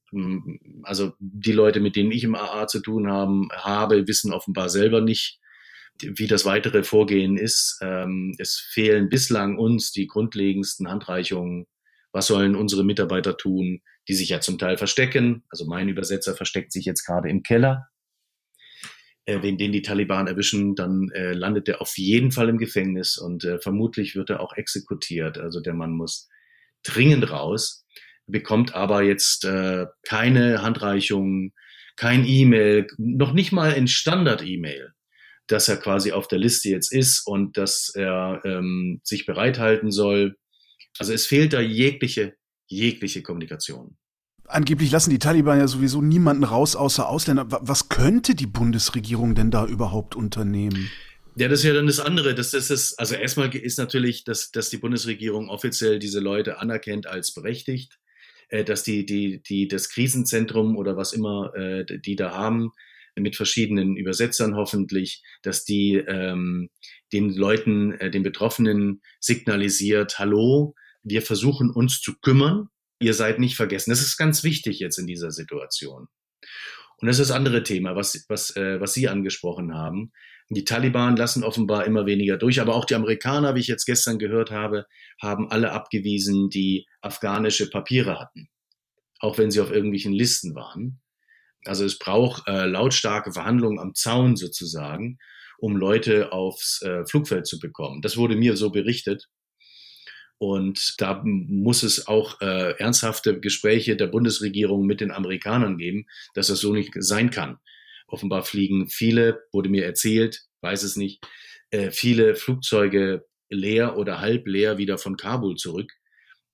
hm, 0.10 0.82
also 0.82 1.14
die 1.20 1.52
Leute, 1.52 1.80
mit 1.80 1.96
denen 1.96 2.12
ich 2.12 2.24
im 2.24 2.34
AA 2.34 2.66
zu 2.66 2.80
tun 2.80 3.08
haben, 3.08 3.50
habe, 3.52 4.08
wissen 4.08 4.34
offenbar 4.34 4.70
selber 4.70 5.00
nicht, 5.02 5.40
wie 6.02 6.26
das 6.26 6.44
weitere 6.44 6.84
Vorgehen 6.84 7.38
ist. 7.38 7.78
Ähm, 7.82 8.36
es 8.40 8.58
fehlen 8.58 9.10
bislang 9.10 9.60
uns 9.60 9.92
die 9.92 10.08
grundlegendsten 10.08 10.90
Handreichungen. 10.90 11.68
Was 12.16 12.28
sollen 12.28 12.56
unsere 12.56 12.86
Mitarbeiter 12.86 13.36
tun, 13.36 13.82
die 14.08 14.14
sich 14.14 14.30
ja 14.30 14.40
zum 14.40 14.58
Teil 14.58 14.78
verstecken? 14.78 15.44
Also 15.50 15.66
mein 15.66 15.90
Übersetzer 15.90 16.36
versteckt 16.36 16.72
sich 16.72 16.86
jetzt 16.86 17.06
gerade 17.06 17.30
im 17.30 17.44
Keller. 17.44 17.88
Äh, 19.26 19.42
wenn 19.42 19.58
den 19.58 19.72
die 19.72 19.82
Taliban 19.82 20.28
erwischen, 20.28 20.76
dann 20.76 21.10
äh, 21.14 21.34
landet 21.34 21.68
er 21.68 21.82
auf 21.82 21.98
jeden 21.98 22.32
Fall 22.32 22.50
im 22.50 22.58
Gefängnis 22.58 23.18
und 23.18 23.44
äh, 23.44 23.60
vermutlich 23.60 24.16
wird 24.16 24.30
er 24.30 24.40
auch 24.40 24.54
exekutiert. 24.54 25.38
Also 25.38 25.60
der 25.60 25.74
Mann 25.74 25.92
muss 25.92 26.30
dringend 26.84 27.30
raus 27.32 27.86
bekommt 28.28 28.74
aber 28.74 29.04
jetzt 29.04 29.46
äh, 29.46 29.86
keine 30.08 30.62
Handreichung, 30.62 31.52
kein 31.96 32.26
E-Mail, 32.26 32.88
noch 32.98 33.34
nicht 33.34 33.52
mal 33.52 33.74
ein 33.74 33.88
Standard-E-Mail, 33.88 34.94
dass 35.48 35.68
er 35.68 35.78
quasi 35.78 36.12
auf 36.12 36.28
der 36.28 36.40
Liste 36.40 36.70
jetzt 36.70 36.92
ist 36.92 37.26
und 37.26 37.58
dass 37.58 37.92
er 37.96 38.42
ähm, 38.44 39.00
sich 39.04 39.26
bereithalten 39.26 39.92
soll. 39.92 40.36
Also 41.00 41.14
es 41.14 41.26
fehlt 41.26 41.54
da 41.54 41.62
jegliche, 41.62 42.36
jegliche 42.68 43.22
Kommunikation. 43.22 43.98
Angeblich 44.48 44.92
lassen 44.92 45.10
die 45.10 45.20
Taliban 45.20 45.58
ja 45.58 45.68
sowieso 45.68 46.02
niemanden 46.02 46.44
raus 46.44 46.76
außer 46.76 47.10
Ausländer. 47.10 47.48
Was 47.50 47.90
könnte 47.90 48.36
die 48.36 48.46
Bundesregierung 48.46 49.34
denn 49.34 49.50
da 49.50 49.66
überhaupt 49.66 50.16
unternehmen? 50.16 50.92
Ja, 51.36 51.48
das 51.48 51.60
ist 51.60 51.66
ja 51.66 51.74
dann 51.74 51.88
das 51.88 52.00
andere. 52.00 52.36
Das, 52.36 52.52
das 52.52 52.70
ist, 52.70 52.98
also 53.00 53.16
erstmal 53.16 53.54
ist 53.56 53.78
natürlich, 53.78 54.24
dass, 54.24 54.52
dass 54.52 54.70
die 54.70 54.78
Bundesregierung 54.78 55.50
offiziell 55.50 56.00
diese 56.00 56.20
Leute 56.20 56.60
anerkennt 56.60 57.08
als 57.08 57.34
berechtigt 57.34 57.98
äh, 58.50 58.64
dass 58.64 58.84
die, 58.84 59.06
die, 59.06 59.42
die, 59.42 59.68
das 59.68 59.90
Krisenzentrum 59.90 60.78
oder 60.78 60.98
was 60.98 61.14
immer 61.14 61.54
äh, 61.56 61.86
die 61.86 62.16
da 62.16 62.32
haben, 62.32 62.72
mit 63.18 63.38
verschiedenen 63.38 63.96
Übersetzern 63.96 64.56
hoffentlich, 64.56 65.24
dass 65.42 65.64
die 65.64 65.96
ähm, 65.96 66.70
den 67.14 67.30
Leuten, 67.30 67.94
äh, 67.94 68.12
den 68.12 68.24
Betroffenen 68.24 69.02
signalisiert, 69.20 70.20
hallo, 70.20 70.76
wir 71.06 71.22
versuchen 71.22 71.70
uns 71.70 72.02
zu 72.02 72.20
kümmern, 72.20 72.68
ihr 73.00 73.14
seid 73.14 73.40
nicht 73.40 73.56
vergessen. 73.56 73.92
Das 73.92 74.02
ist 74.02 74.18
ganz 74.18 74.44
wichtig 74.44 74.80
jetzt 74.80 74.98
in 74.98 75.08
dieser 75.08 75.32
Situation. 75.32 76.08
Und 76.98 77.08
das 77.08 77.20
ist 77.20 77.30
das 77.30 77.36
andere 77.36 77.64
Thema, 77.64 77.96
was, 77.96 78.26
was, 78.28 78.56
äh, 78.56 78.80
was 78.82 78.94
Sie 78.94 79.08
angesprochen 79.08 79.74
haben. 79.74 80.12
Die 80.50 80.66
Taliban 80.66 81.16
lassen 81.16 81.44
offenbar 81.44 81.86
immer 81.86 82.06
weniger 82.06 82.38
durch, 82.38 82.62
aber 82.62 82.76
auch 82.76 82.86
die 82.86 82.96
Amerikaner, 82.96 83.56
wie 83.56 83.60
ich 83.60 83.68
jetzt 83.68 83.86
gestern 83.86 84.20
gehört 84.20 84.52
habe, 84.52 84.86
haben 85.22 85.50
alle 85.50 85.72
abgewiesen, 85.72 86.50
die 86.50 86.88
afghanische 87.02 87.70
Papiere 87.70 88.20
hatten, 88.20 88.50
auch 89.20 89.38
wenn 89.38 89.52
sie 89.52 89.60
auf 89.60 89.72
irgendwelchen 89.72 90.14
Listen 90.14 90.56
waren. 90.56 91.02
Also 91.66 91.84
es 91.84 91.98
braucht 91.98 92.48
äh, 92.48 92.66
lautstarke 92.66 93.32
Verhandlungen 93.32 93.80
am 93.80 93.96
Zaun 93.96 94.36
sozusagen, 94.36 95.18
um 95.58 95.76
Leute 95.76 96.32
aufs 96.32 96.82
äh, 96.84 97.06
Flugfeld 97.06 97.48
zu 97.48 97.60
bekommen. 97.60 98.02
Das 98.02 98.18
wurde 98.18 98.36
mir 98.36 98.56
so 98.56 98.70
berichtet. 98.70 99.28
Und 100.38 100.96
da 100.98 101.22
muss 101.24 101.84
es 101.84 102.08
auch 102.08 102.42
äh, 102.42 102.72
ernsthafte 102.78 103.40
Gespräche 103.40 103.96
der 103.96 104.08
Bundesregierung 104.08 104.86
mit 104.86 105.00
den 105.00 105.12
Amerikanern 105.12 105.78
geben, 105.78 106.08
dass 106.34 106.48
das 106.48 106.60
so 106.60 106.74
nicht 106.74 106.92
sein 106.98 107.30
kann. 107.30 107.58
Offenbar 108.08 108.44
fliegen 108.44 108.90
viele, 108.90 109.44
wurde 109.52 109.70
mir 109.70 109.86
erzählt, 109.86 110.44
weiß 110.62 110.84
es 110.84 110.98
nicht, 110.98 111.26
äh, 111.72 111.90
viele 111.90 112.36
Flugzeuge 112.36 113.26
leer 113.50 113.98
oder 113.98 114.20
halb 114.20 114.48
leer 114.48 114.78
wieder 114.78 114.98
von 114.98 115.16
Kabul 115.16 115.56
zurück, 115.56 115.92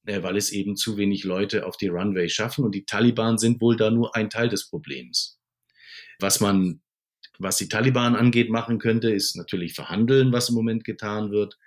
äh, 0.06 0.22
weil 0.22 0.38
es 0.38 0.52
eben 0.52 0.76
zu 0.76 0.98
wenig 0.98 1.24
Leute 1.24 1.66
auf 1.66 1.76
die 1.78 1.88
Runway 1.88 2.30
schaffen. 2.30 2.64
Und 2.64 2.76
die 2.76 2.86
Taliban 2.86 3.38
sind 3.38 3.62
wohl 3.62 3.78
da 3.78 3.90
nur 3.90 4.16
ein 4.16 4.30
Teil 4.30 4.50
des 4.50 4.70
Problems. 4.70 5.40
Was 6.20 6.40
man, 6.40 6.82
was 7.40 7.58
die 7.58 7.68
Taliban 7.68 8.16
angeht, 8.16 8.50
machen 8.52 8.78
könnte, 8.78 9.12
ist 9.12 9.36
natürlich 9.36 9.74
verhandeln, 9.74 10.32
was 10.32 10.50
im 10.50 10.56
Moment 10.56 10.84
getan 10.84 11.32
wird, 11.32 11.58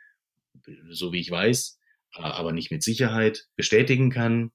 so 0.90 1.12
wie 1.12 1.20
ich 1.20 1.30
weiß, 1.30 1.78
aber 2.14 2.52
nicht 2.52 2.70
mit 2.70 2.82
Sicherheit 2.82 3.46
bestätigen 3.56 4.10
kann. 4.10 4.52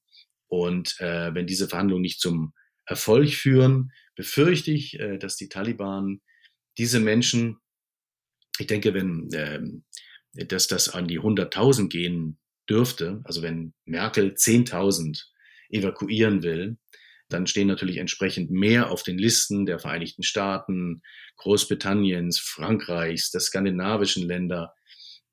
Und 0.47 0.99
äh, 0.99 1.33
wenn 1.33 1.47
diese 1.47 1.67
Verhandlungen 1.67 2.01
nicht 2.01 2.19
zum 2.19 2.53
Erfolg 2.85 3.29
führen, 3.29 3.91
befürchte 4.15 4.71
ich, 4.71 4.99
äh, 4.99 5.17
dass 5.17 5.35
die 5.35 5.49
Taliban 5.49 6.21
diese 6.77 6.99
Menschen, 6.99 7.57
ich 8.57 8.67
denke, 8.67 8.93
wenn 8.93 9.29
ähm, 9.33 9.83
dass 10.33 10.67
das 10.67 10.89
an 10.89 11.07
die 11.07 11.19
100.000 11.19 11.89
gehen 11.89 12.37
dürfte, 12.69 13.21
also 13.23 13.41
wenn 13.41 13.73
Merkel 13.85 14.33
10.000 14.33 15.23
evakuieren 15.69 16.43
will, 16.43 16.77
dann 17.29 17.45
stehen 17.45 17.67
natürlich 17.67 17.97
entsprechend 17.97 18.49
mehr 18.49 18.89
auf 18.89 19.03
den 19.03 19.17
Listen 19.17 19.65
der 19.65 19.79
Vereinigten 19.79 20.23
Staaten, 20.23 21.01
Großbritanniens, 21.37 22.39
Frankreichs, 22.39 23.29
der 23.31 23.41
skandinavischen 23.41 24.23
Länder, 24.27 24.73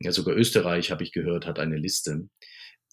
ja 0.01 0.13
sogar 0.13 0.37
Österreich, 0.37 0.91
habe 0.91 1.03
ich 1.03 1.13
gehört, 1.13 1.47
hat 1.47 1.59
eine 1.59 1.77
Liste. 1.77 2.29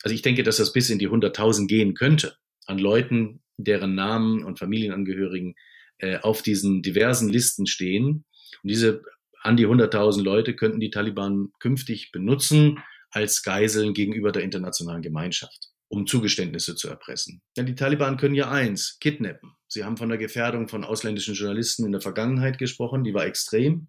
Also 0.04 0.14
ich 0.14 0.22
denke, 0.22 0.44
dass 0.44 0.58
das 0.58 0.74
bis 0.74 0.90
in 0.90 1.00
die 1.00 1.10
100.000 1.10 1.68
gehen 1.68 1.94
könnte 1.94 2.36
an 2.66 2.78
Leuten, 2.78 3.42
deren 3.58 3.96
Namen 3.96 4.44
und 4.44 4.60
Familienangehörigen 4.60 5.56
äh, 6.00 6.18
auf 6.20 6.42
diesen 6.42 6.82
diversen 6.82 7.30
Listen 7.30 7.68
stehen. 7.68 8.26
Und 8.64 8.70
diese 8.70 9.04
an 9.42 9.58
die 9.58 9.68
100.000 9.68 10.24
Leute 10.24 10.56
könnten 10.56 10.80
die 10.80 10.90
Taliban 10.90 11.50
künftig 11.60 12.12
benutzen 12.12 12.80
als 13.12 13.44
Geiseln 13.44 13.94
gegenüber 13.94 14.32
der 14.32 14.44
internationalen 14.44 15.02
Gemeinschaft, 15.02 15.70
um 15.90 16.08
Zugeständnisse 16.08 16.76
zu 16.76 16.88
erpressen. 16.88 17.42
Denn 17.58 17.66
die 17.66 17.76
Taliban 17.76 18.18
können 18.18 18.36
ja 18.36 18.50
eins, 18.50 18.98
kidnappen. 19.00 19.52
Sie 19.68 19.84
haben 19.84 19.98
von 19.98 20.10
der 20.10 20.18
Gefährdung 20.18 20.68
von 20.68 20.84
ausländischen 20.84 21.36
Journalisten 21.36 21.86
in 21.86 21.92
der 21.92 22.02
Vergangenheit 22.02 22.58
gesprochen, 22.58 23.04
die 23.04 23.14
war 23.14 23.26
extrem. 23.26 23.88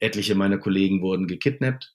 Etliche 0.00 0.34
meiner 0.34 0.58
Kollegen 0.58 1.00
wurden 1.00 1.26
gekidnappt. 1.26 1.93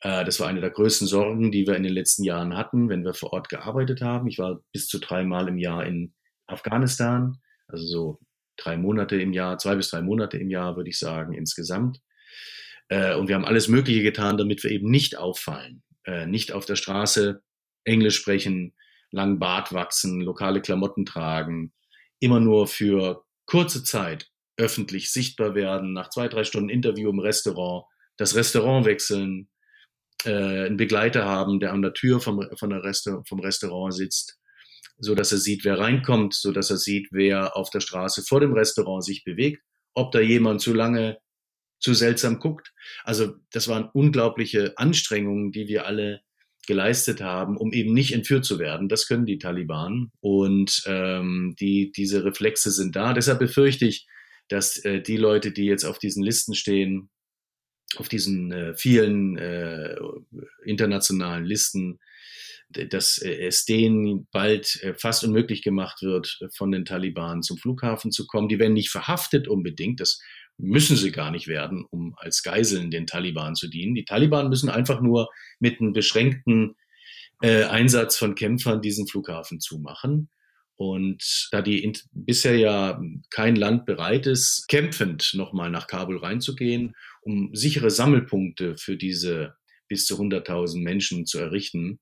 Äh, 0.00 0.24
das 0.24 0.40
war 0.40 0.48
eine 0.48 0.60
der 0.60 0.70
größten 0.70 1.06
Sorgen, 1.06 1.52
die 1.52 1.66
wir 1.66 1.76
in 1.76 1.82
den 1.82 1.92
letzten 1.92 2.24
Jahren 2.24 2.56
hatten, 2.56 2.88
wenn 2.88 3.04
wir 3.04 3.14
vor 3.14 3.32
Ort 3.32 3.48
gearbeitet 3.48 4.00
haben. 4.00 4.28
Ich 4.28 4.38
war 4.38 4.60
bis 4.72 4.88
zu 4.88 4.98
dreimal 4.98 5.48
im 5.48 5.58
Jahr 5.58 5.86
in 5.86 6.14
Afghanistan, 6.46 7.38
also 7.68 7.86
so 7.86 8.20
drei 8.56 8.76
Monate 8.76 9.20
im 9.20 9.32
Jahr, 9.32 9.58
zwei 9.58 9.76
bis 9.76 9.90
drei 9.90 10.02
Monate 10.02 10.36
im 10.36 10.50
Jahr, 10.50 10.76
würde 10.76 10.90
ich 10.90 10.98
sagen, 10.98 11.32
insgesamt. 11.32 12.00
Äh, 12.88 13.14
und 13.14 13.28
wir 13.28 13.34
haben 13.34 13.44
alles 13.44 13.68
Mögliche 13.68 14.02
getan, 14.02 14.36
damit 14.36 14.62
wir 14.64 14.70
eben 14.70 14.90
nicht 14.90 15.16
auffallen, 15.16 15.82
äh, 16.04 16.26
nicht 16.26 16.52
auf 16.52 16.66
der 16.66 16.76
Straße 16.76 17.42
Englisch 17.84 18.16
sprechen, 18.16 18.74
langen 19.10 19.38
Bart 19.38 19.72
wachsen, 19.72 20.20
lokale 20.20 20.60
Klamotten 20.60 21.04
tragen, 21.06 21.72
immer 22.20 22.40
nur 22.40 22.66
für 22.66 23.24
kurze 23.46 23.82
Zeit 23.82 24.28
öffentlich 24.56 25.10
sichtbar 25.10 25.54
werden, 25.54 25.92
nach 25.92 26.10
zwei, 26.10 26.28
drei 26.28 26.44
Stunden 26.44 26.68
Interview 26.68 27.10
im 27.10 27.18
Restaurant, 27.18 27.86
das 28.16 28.36
Restaurant 28.36 28.84
wechseln, 28.84 29.48
äh, 30.24 30.66
einen 30.66 30.76
Begleiter 30.76 31.24
haben, 31.24 31.60
der 31.60 31.72
an 31.72 31.82
der 31.82 31.94
Tür 31.94 32.20
vom, 32.20 32.46
von 32.56 32.70
der 32.70 32.82
Resta 32.82 33.22
vom 33.26 33.40
Restaurant 33.40 33.94
sitzt, 33.94 34.38
so 34.98 35.14
dass 35.14 35.32
er 35.32 35.38
sieht, 35.38 35.64
wer 35.64 35.78
reinkommt, 35.78 36.34
so 36.34 36.52
dass 36.52 36.70
er 36.70 36.76
sieht, 36.76 37.08
wer 37.10 37.56
auf 37.56 37.70
der 37.70 37.80
Straße 37.80 38.22
vor 38.22 38.40
dem 38.40 38.52
Restaurant 38.52 39.04
sich 39.04 39.24
bewegt, 39.24 39.62
ob 39.94 40.12
da 40.12 40.20
jemand 40.20 40.60
zu 40.60 40.74
lange 40.74 41.18
zu 41.80 41.94
seltsam 41.94 42.38
guckt. 42.38 42.72
Also 43.04 43.34
das 43.52 43.68
waren 43.68 43.88
unglaubliche 43.92 44.76
Anstrengungen, 44.76 45.50
die 45.50 45.66
wir 45.66 45.86
alle 45.86 46.20
geleistet 46.66 47.20
haben, 47.22 47.56
um 47.56 47.72
eben 47.72 47.94
nicht 47.94 48.12
entführt 48.12 48.44
zu 48.44 48.58
werden. 48.58 48.88
Das 48.88 49.08
können 49.08 49.26
die 49.26 49.38
Taliban 49.38 50.12
und 50.20 50.82
ähm, 50.86 51.56
die, 51.58 51.90
diese 51.90 52.24
Reflexe 52.24 52.70
sind 52.70 52.94
da. 52.94 53.14
Deshalb 53.14 53.38
befürchte 53.38 53.86
ich, 53.86 54.06
dass 54.48 54.76
äh, 54.84 55.00
die 55.00 55.16
Leute, 55.16 55.52
die 55.52 55.64
jetzt 55.64 55.84
auf 55.84 55.98
diesen 55.98 56.22
Listen 56.22 56.54
stehen, 56.54 57.08
auf 57.96 58.08
diesen 58.08 58.52
äh, 58.52 58.74
vielen 58.74 59.36
äh, 59.36 59.96
internationalen 60.64 61.44
Listen, 61.44 61.98
dass 62.70 63.18
äh, 63.18 63.46
es 63.46 63.64
denen 63.64 64.28
bald 64.30 64.80
äh, 64.82 64.94
fast 64.94 65.24
unmöglich 65.24 65.62
gemacht 65.62 66.02
wird, 66.02 66.38
von 66.56 66.70
den 66.70 66.84
Taliban 66.84 67.42
zum 67.42 67.58
Flughafen 67.58 68.12
zu 68.12 68.26
kommen. 68.26 68.48
Die 68.48 68.58
werden 68.58 68.74
nicht 68.74 68.90
verhaftet 68.90 69.48
unbedingt, 69.48 70.00
das 70.00 70.20
müssen 70.56 70.96
sie 70.96 71.10
gar 71.10 71.30
nicht 71.30 71.48
werden, 71.48 71.84
um 71.90 72.14
als 72.18 72.42
Geiseln 72.42 72.90
den 72.90 73.06
Taliban 73.06 73.54
zu 73.54 73.68
dienen. 73.68 73.94
Die 73.94 74.04
Taliban 74.04 74.48
müssen 74.48 74.68
einfach 74.68 75.00
nur 75.00 75.28
mit 75.58 75.80
einem 75.80 75.92
beschränkten 75.92 76.76
äh, 77.42 77.64
Einsatz 77.64 78.16
von 78.16 78.34
Kämpfern 78.34 78.82
diesen 78.82 79.06
Flughafen 79.06 79.60
zumachen. 79.60 80.28
Und 80.80 81.48
da 81.50 81.60
die 81.60 81.92
bisher 82.10 82.56
ja 82.56 82.98
kein 83.28 83.54
Land 83.54 83.84
bereit 83.84 84.26
ist, 84.26 84.64
kämpfend 84.66 85.32
nochmal 85.34 85.70
nach 85.70 85.86
Kabul 85.86 86.16
reinzugehen, 86.16 86.96
um 87.20 87.54
sichere 87.54 87.90
Sammelpunkte 87.90 88.78
für 88.78 88.96
diese 88.96 89.56
bis 89.88 90.06
zu 90.06 90.18
100.000 90.18 90.82
Menschen 90.82 91.26
zu 91.26 91.38
errichten, 91.38 92.00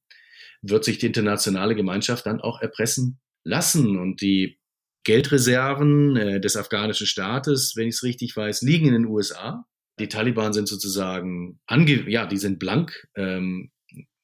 wird 0.63 0.85
sich 0.85 0.99
die 0.99 1.07
internationale 1.07 1.75
Gemeinschaft 1.75 2.25
dann 2.27 2.41
auch 2.41 2.63
erpressen 2.63 3.19
lassen. 3.43 3.99
Und 3.99 4.21
die 4.21 4.61
Geldreserven 5.03 6.17
äh, 6.17 6.41
des 6.41 6.57
afghanischen 6.57 7.09
Staates, 7.09 7.73
wenn 7.75 7.89
ich 7.89 7.97
es 7.97 8.05
richtig 8.05 8.37
weiß, 8.37 8.63
liegen 8.63 8.87
in 8.87 8.93
den 8.93 9.07
USA. 9.07 9.65
Die 9.99 10.09
Taliban 10.09 10.53
sind 10.53 10.69
sozusagen, 10.69 11.59
ange 11.67 12.09
ja, 12.09 12.27
die 12.27 12.39
sind 12.39 12.61
blank. 12.61 13.09
Ähm, 13.17 13.73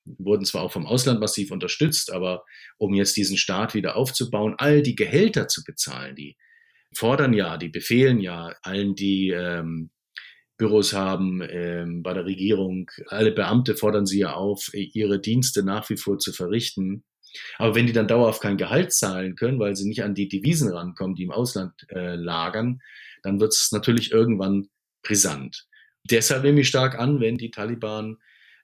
wurden 0.04 0.44
zwar 0.44 0.62
auch 0.62 0.72
vom 0.72 0.86
Ausland 0.86 1.20
massiv 1.20 1.50
unterstützt, 1.50 2.12
aber 2.12 2.44
um 2.78 2.94
jetzt 2.94 3.16
diesen 3.16 3.36
Staat 3.36 3.74
wieder 3.74 3.96
aufzubauen, 3.96 4.54
all 4.58 4.82
die 4.82 4.96
Gehälter 4.96 5.48
zu 5.48 5.64
bezahlen, 5.64 6.14
die 6.14 6.36
fordern 6.94 7.32
ja, 7.32 7.56
die 7.56 7.68
befehlen 7.68 8.20
ja 8.20 8.54
allen, 8.62 8.94
die 8.94 9.30
ähm, 9.30 9.90
Büros 10.56 10.92
haben 10.92 11.42
ähm, 11.48 12.02
bei 12.02 12.14
der 12.14 12.26
Regierung, 12.26 12.90
alle 13.08 13.32
Beamte 13.32 13.76
fordern 13.76 14.06
sie 14.06 14.20
ja 14.20 14.34
auf, 14.34 14.70
ihre 14.72 15.20
Dienste 15.20 15.64
nach 15.64 15.90
wie 15.90 15.96
vor 15.96 16.18
zu 16.18 16.32
verrichten. 16.32 17.04
Aber 17.58 17.74
wenn 17.74 17.86
die 17.86 17.92
dann 17.92 18.06
dauerhaft 18.06 18.40
kein 18.40 18.56
Gehalt 18.56 18.92
zahlen 18.92 19.34
können, 19.34 19.58
weil 19.58 19.74
sie 19.74 19.88
nicht 19.88 20.04
an 20.04 20.14
die 20.14 20.28
Devisen 20.28 20.72
rankommen, 20.72 21.16
die 21.16 21.24
im 21.24 21.32
Ausland 21.32 21.72
äh, 21.88 22.14
lagern, 22.14 22.80
dann 23.24 23.40
wird 23.40 23.52
es 23.52 23.72
natürlich 23.72 24.12
irgendwann 24.12 24.68
brisant. 25.02 25.66
Deshalb 26.08 26.44
nehme 26.44 26.60
ich 26.60 26.68
stark 26.68 26.96
an, 26.98 27.20
wenn 27.20 27.36
die 27.36 27.50
Taliban 27.50 28.18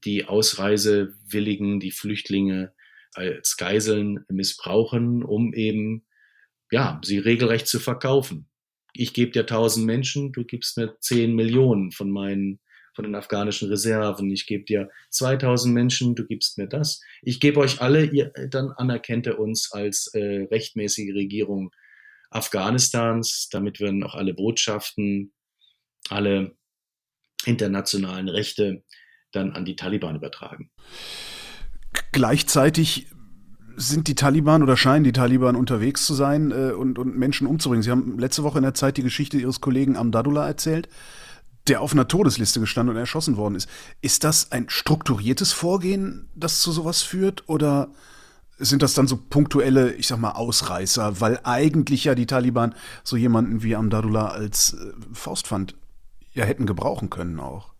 die 0.04 0.24
Ausreisewilligen, 0.24 1.80
die 1.80 1.90
Flüchtlinge 1.90 2.72
als 3.14 3.56
Geiseln 3.56 4.24
missbrauchen, 4.28 5.22
um 5.22 5.52
eben, 5.52 6.04
ja, 6.70 7.00
sie 7.04 7.18
regelrecht 7.18 7.66
zu 7.66 7.80
verkaufen. 7.80 8.48
Ich 8.92 9.12
gebe 9.12 9.32
dir 9.32 9.46
tausend 9.46 9.86
Menschen, 9.86 10.32
du 10.32 10.44
gibst 10.44 10.76
mir 10.76 10.96
zehn 11.00 11.34
Millionen 11.34 11.92
von 11.92 12.10
meinen, 12.10 12.60
von 12.94 13.04
den 13.04 13.14
afghanischen 13.14 13.68
Reserven. 13.68 14.30
Ich 14.30 14.46
gebe 14.46 14.64
dir 14.64 14.90
2000 15.10 15.72
Menschen, 15.72 16.14
du 16.14 16.26
gibst 16.26 16.58
mir 16.58 16.66
das. 16.66 17.00
Ich 17.22 17.40
gebe 17.40 17.60
euch 17.60 17.80
alle, 17.80 18.04
ihr, 18.04 18.32
dann 18.50 18.72
anerkennt 18.72 19.26
ihr 19.26 19.38
uns 19.38 19.72
als 19.72 20.08
äh, 20.14 20.46
rechtmäßige 20.50 21.14
Regierung 21.14 21.70
Afghanistans. 22.30 23.48
Damit 23.50 23.80
werden 23.80 24.02
auch 24.02 24.14
alle 24.14 24.34
Botschaften, 24.34 25.32
alle 26.08 26.56
internationalen 27.44 28.28
Rechte 28.28 28.82
dann 29.32 29.52
an 29.52 29.64
die 29.64 29.76
Taliban 29.76 30.16
übertragen. 30.16 30.70
Gleichzeitig 32.12 33.08
sind 33.76 34.08
die 34.08 34.14
Taliban 34.14 34.62
oder 34.62 34.76
scheinen 34.76 35.04
die 35.04 35.12
Taliban 35.12 35.56
unterwegs 35.56 36.04
zu 36.04 36.14
sein 36.14 36.50
äh, 36.50 36.72
und, 36.72 36.98
und 36.98 37.16
Menschen 37.16 37.46
umzubringen. 37.46 37.82
Sie 37.82 37.90
haben 37.90 38.18
letzte 38.18 38.42
Woche 38.42 38.58
in 38.58 38.64
der 38.64 38.74
Zeit 38.74 38.96
die 38.96 39.02
Geschichte 39.02 39.38
Ihres 39.38 39.60
Kollegen 39.60 39.96
Amdadullah 39.96 40.46
erzählt, 40.46 40.88
der 41.66 41.80
auf 41.80 41.92
einer 41.92 42.08
Todesliste 42.08 42.60
gestanden 42.60 42.94
und 42.94 43.00
erschossen 43.00 43.36
worden 43.36 43.54
ist. 43.54 43.68
Ist 44.00 44.24
das 44.24 44.52
ein 44.52 44.68
strukturiertes 44.68 45.52
Vorgehen, 45.52 46.28
das 46.34 46.60
zu 46.60 46.72
sowas 46.72 47.02
führt 47.02 47.48
oder 47.48 47.88
sind 48.58 48.82
das 48.82 48.92
dann 48.92 49.06
so 49.06 49.16
punktuelle, 49.16 49.94
ich 49.94 50.06
sag 50.06 50.18
mal, 50.18 50.32
Ausreißer, 50.32 51.20
weil 51.20 51.40
eigentlich 51.44 52.04
ja 52.04 52.14
die 52.14 52.26
Taliban 52.26 52.74
so 53.02 53.16
jemanden 53.16 53.62
wie 53.62 53.74
Amdadullah 53.74 54.28
als 54.28 54.74
äh, 54.74 54.92
Faustpfand 55.14 55.74
ja 56.34 56.44
hätten 56.44 56.66
gebrauchen 56.66 57.08
können 57.08 57.40
auch? 57.40 57.72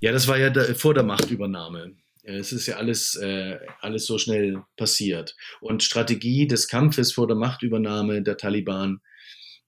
Ja, 0.00 0.12
das 0.12 0.28
war 0.28 0.38
ja 0.38 0.50
da, 0.50 0.62
vor 0.74 0.94
der 0.94 1.02
Machtübernahme. 1.02 1.96
Es 2.22 2.52
ist 2.52 2.66
ja 2.66 2.76
alles, 2.76 3.14
äh, 3.14 3.58
alles 3.80 4.06
so 4.06 4.18
schnell 4.18 4.62
passiert. 4.76 5.36
Und 5.60 5.84
Strategie 5.84 6.46
des 6.46 6.68
Kampfes 6.68 7.12
vor 7.12 7.26
der 7.26 7.36
Machtübernahme 7.36 8.22
der 8.22 8.36
Taliban 8.36 9.00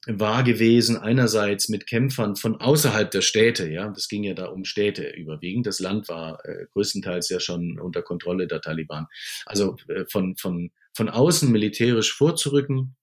war 0.07 0.43
gewesen, 0.43 0.97
einerseits 0.97 1.69
mit 1.69 1.87
Kämpfern 1.87 2.35
von 2.35 2.61
außerhalb 2.61 3.11
der 3.11 3.21
Städte, 3.21 3.69
ja, 3.69 3.89
das 3.89 4.09
ging 4.09 4.25
ja 4.25 4.35
da 4.35 4.47
um 4.47 4.65
Städte 4.65 5.09
überwiegend. 5.09 5.67
Das 5.67 5.81
Land 5.81 6.09
war 6.09 6.45
äh, 6.45 6.67
größtenteils 6.73 7.29
ja 7.29 7.41
schon 7.41 7.79
unter 7.79 8.03
Kontrolle 8.03 8.47
der 8.47 8.61
Taliban. 8.61 9.07
Also 9.45 9.77
äh, 9.89 10.05
von, 10.11 10.37
von, 10.37 10.71
von 10.95 11.09
außen 11.09 11.51
militärisch 11.51 12.13
vorzurücken, 12.13 12.97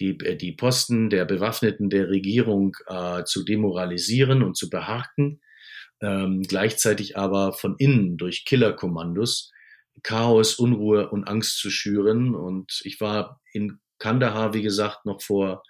die, 0.00 0.18
äh, 0.20 0.36
die 0.36 0.52
Posten 0.52 1.10
der 1.10 1.24
Bewaffneten 1.26 1.90
der 1.90 2.08
Regierung 2.08 2.76
äh, 2.86 3.24
zu 3.24 3.44
demoralisieren 3.44 4.42
und 4.42 4.56
zu 4.56 4.68
beharken 4.68 5.40
ähm, 6.00 6.42
gleichzeitig 6.42 7.16
aber 7.16 7.52
von 7.52 7.76
innen 7.78 8.16
durch 8.16 8.44
Killerkommandos 8.44 9.50
Chaos, 10.02 10.54
Unruhe 10.54 11.10
und 11.10 11.24
Angst 11.24 11.58
zu 11.58 11.70
schüren. 11.70 12.34
Und 12.34 12.80
ich 12.84 13.00
war 13.00 13.40
in 13.52 13.80
Kandahar, 13.98 14.54
wie 14.54 14.62
gesagt, 14.62 15.04
noch 15.06 15.22
vor, 15.22 15.62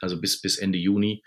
also 0.00 0.20
bis, 0.20 0.40
bis 0.40 0.58
Ende 0.58 0.78
Juni. 0.78 1.22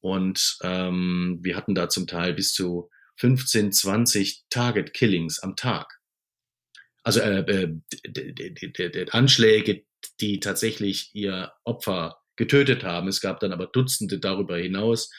Und 0.00 0.58
ähm, 0.62 1.38
wir 1.42 1.56
hatten 1.56 1.74
da 1.74 1.88
zum 1.88 2.06
Teil 2.06 2.34
bis 2.34 2.52
zu 2.52 2.90
15, 3.16 3.72
20 3.72 4.44
Target 4.50 4.94
Killings 4.94 5.38
am 5.40 5.54
Tag. 5.54 6.00
Also 7.04 7.20
äh, 7.20 7.40
äh, 7.40 9.06
Anschläge, 9.10 9.84
die 10.20 10.40
tatsächlich 10.40 11.10
ihr 11.14 11.52
Opfer 11.64 12.21
getötet 12.36 12.84
haben. 12.84 13.08
Es 13.08 13.20
gab 13.20 13.40
dann 13.40 13.52
aber 13.52 13.66
Dutzende 13.66 14.18
darüber 14.18 14.56
hinaus, 14.56 15.10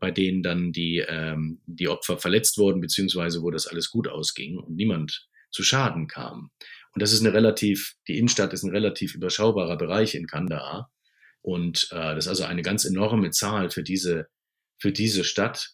bei 0.00 0.10
denen 0.10 0.42
dann 0.42 0.72
die, 0.72 1.04
ähm, 1.06 1.60
die 1.66 1.88
Opfer 1.88 2.18
verletzt 2.18 2.58
wurden, 2.58 2.80
beziehungsweise 2.80 3.42
wo 3.42 3.50
das 3.50 3.66
alles 3.66 3.90
gut 3.90 4.08
ausging 4.08 4.58
und 4.58 4.74
niemand 4.74 5.28
zu 5.50 5.62
Schaden 5.62 6.06
kam. 6.08 6.50
Und 6.94 7.02
das 7.02 7.12
ist 7.12 7.20
eine 7.20 7.32
relativ, 7.32 7.94
die 8.08 8.18
Innenstadt 8.18 8.52
ist 8.52 8.64
ein 8.64 8.70
relativ 8.70 9.14
überschaubarer 9.14 9.76
Bereich 9.76 10.14
in 10.14 10.26
Kandahar. 10.26 10.90
Und 11.40 11.88
äh, 11.90 12.14
das 12.14 12.24
ist 12.24 12.28
also 12.28 12.44
eine 12.44 12.62
ganz 12.62 12.84
enorme 12.84 13.30
Zahl 13.30 13.70
für 13.70 13.82
diese, 13.82 14.26
für 14.78 14.92
diese 14.92 15.24
Stadt, 15.24 15.70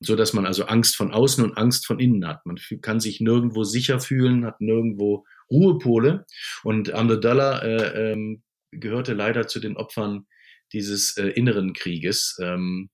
so 0.00 0.16
dass 0.16 0.32
man 0.32 0.46
also 0.46 0.66
Angst 0.66 0.96
von 0.96 1.12
außen 1.12 1.42
und 1.44 1.56
Angst 1.56 1.86
von 1.86 1.98
innen 1.98 2.26
hat. 2.26 2.44
Man 2.44 2.58
kann 2.82 3.00
sich 3.00 3.20
nirgendwo 3.20 3.64
sicher 3.64 4.00
fühlen, 4.00 4.44
hat 4.44 4.60
nirgendwo 4.60 5.24
Ruhepole. 5.50 6.26
Und 6.64 6.92
Amdallah 6.92 7.62
äh, 7.62 8.12
ähm, 8.12 8.42
gehörte 8.78 9.14
leider 9.14 9.46
zu 9.46 9.60
den 9.60 9.76
Opfern 9.76 10.26
dieses 10.72 11.16
äh, 11.16 11.28
inneren 11.28 11.72
Krieges. 11.72 12.36
Ähm, 12.40 12.90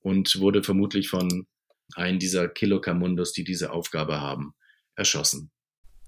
und 0.00 0.38
wurde 0.40 0.62
vermutlich 0.62 1.08
von 1.08 1.46
einem 1.94 2.18
dieser 2.18 2.48
Kilokamundos, 2.48 3.32
die 3.32 3.44
diese 3.44 3.72
Aufgabe 3.72 4.20
haben, 4.20 4.54
erschossen. 4.94 5.50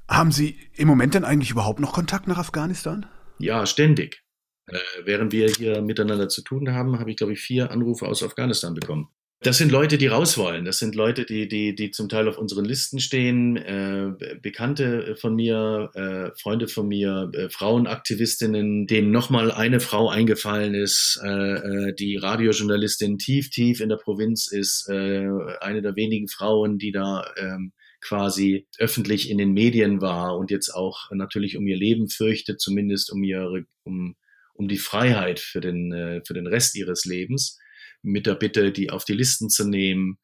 Haben 0.09 0.33
Sie 0.33 0.59
im 0.75 0.89
Moment 0.89 1.15
denn 1.15 1.25
eigentlich 1.25 1.51
überhaupt 1.51 1.81
noch 1.81 1.93
Kontakt 1.93 2.27
nach 2.27 2.39
Afghanistan? 2.39 3.07
Ja, 3.39 3.65
ständig. 3.67 4.23
Äh, 4.67 4.79
während 5.05 5.33
wir 5.33 5.49
hier 5.49 5.83
miteinander 5.83 6.29
zu 6.29 6.43
tun 6.43 6.73
haben, 6.73 6.99
habe 6.99 7.11
ich, 7.11 7.17
glaube 7.17 7.33
ich, 7.33 7.41
vier 7.41 7.71
Anrufe 7.71 8.07
aus 8.07 8.23
Afghanistan 8.23 8.75
bekommen. 8.75 9.09
Das 9.43 9.57
sind 9.57 9.73
Leute, 9.73 9.97
die 9.97 10.07
raus 10.07 10.37
wollen. 10.37 10.67
Das 10.67 10.79
sind 10.79 10.95
Leute, 10.95 11.25
die, 11.25 11.49
die, 11.49 11.75
die 11.75 11.91
zum 11.91 12.11
Teil 12.11 12.29
auf 12.29 12.37
unseren 12.37 12.67
Listen 12.67 13.01
stehen. 13.01 13.57
Äh, 13.57 14.13
Bekannte 14.43 15.17
von 15.17 15.35
mir, 15.35 15.91
äh, 15.95 16.39
Freunde 16.39 16.69
von 16.69 16.87
mir, 16.87 17.31
äh, 17.33 17.49
Frauenaktivistinnen, 17.49 18.87
denen 18.87 19.11
nochmal 19.11 19.51
eine 19.51 19.81
Frau 19.81 20.11
eingefallen 20.11 20.75
ist, 20.75 21.19
äh, 21.25 21.29
äh, 21.29 21.95
die 21.95 22.17
Radiojournalistin 22.17 23.17
tief, 23.17 23.49
tief 23.49 23.81
in 23.81 23.89
der 23.89 23.97
Provinz 23.97 24.47
ist, 24.53 24.87
äh, 24.91 25.27
eine 25.63 25.81
der 25.81 25.97
wenigen 25.97 26.29
Frauen, 26.29 26.77
die 26.77 26.93
da 26.93 27.25
ähm, 27.39 27.73
quasi 28.03 28.67
öffentlich 28.79 29.31
in 29.31 29.39
den 29.39 29.55
Medien 29.55 30.03
war 30.03 30.37
und 30.37 30.51
jetzt 30.51 30.69
auch 30.69 31.11
natürlich 31.13 31.57
um 31.57 31.67
ihr 31.67 31.79
Leben 31.79 32.11
fürchtet, 32.11 32.61
zumindest 32.61 33.11
um 33.11 33.23
ihre, 33.23 33.65
um, 33.85 34.17
um 34.53 34.69
die 34.69 34.77
Freiheit 34.77 35.41
für 35.41 35.63
den, 35.63 35.93
äh, 35.93 36.21
für 36.27 36.35
den 36.35 36.47
Rest 36.47 36.77
ihres 36.77 37.07
Lebens 37.07 37.59
mit 38.03 38.27
der 38.27 38.35
Bitte, 38.35 38.73
die 38.73 38.91
auf 38.91 39.05
die 39.05 39.15
Listen 39.15 39.51
zu 39.51 39.69
nehmen. 39.69 40.19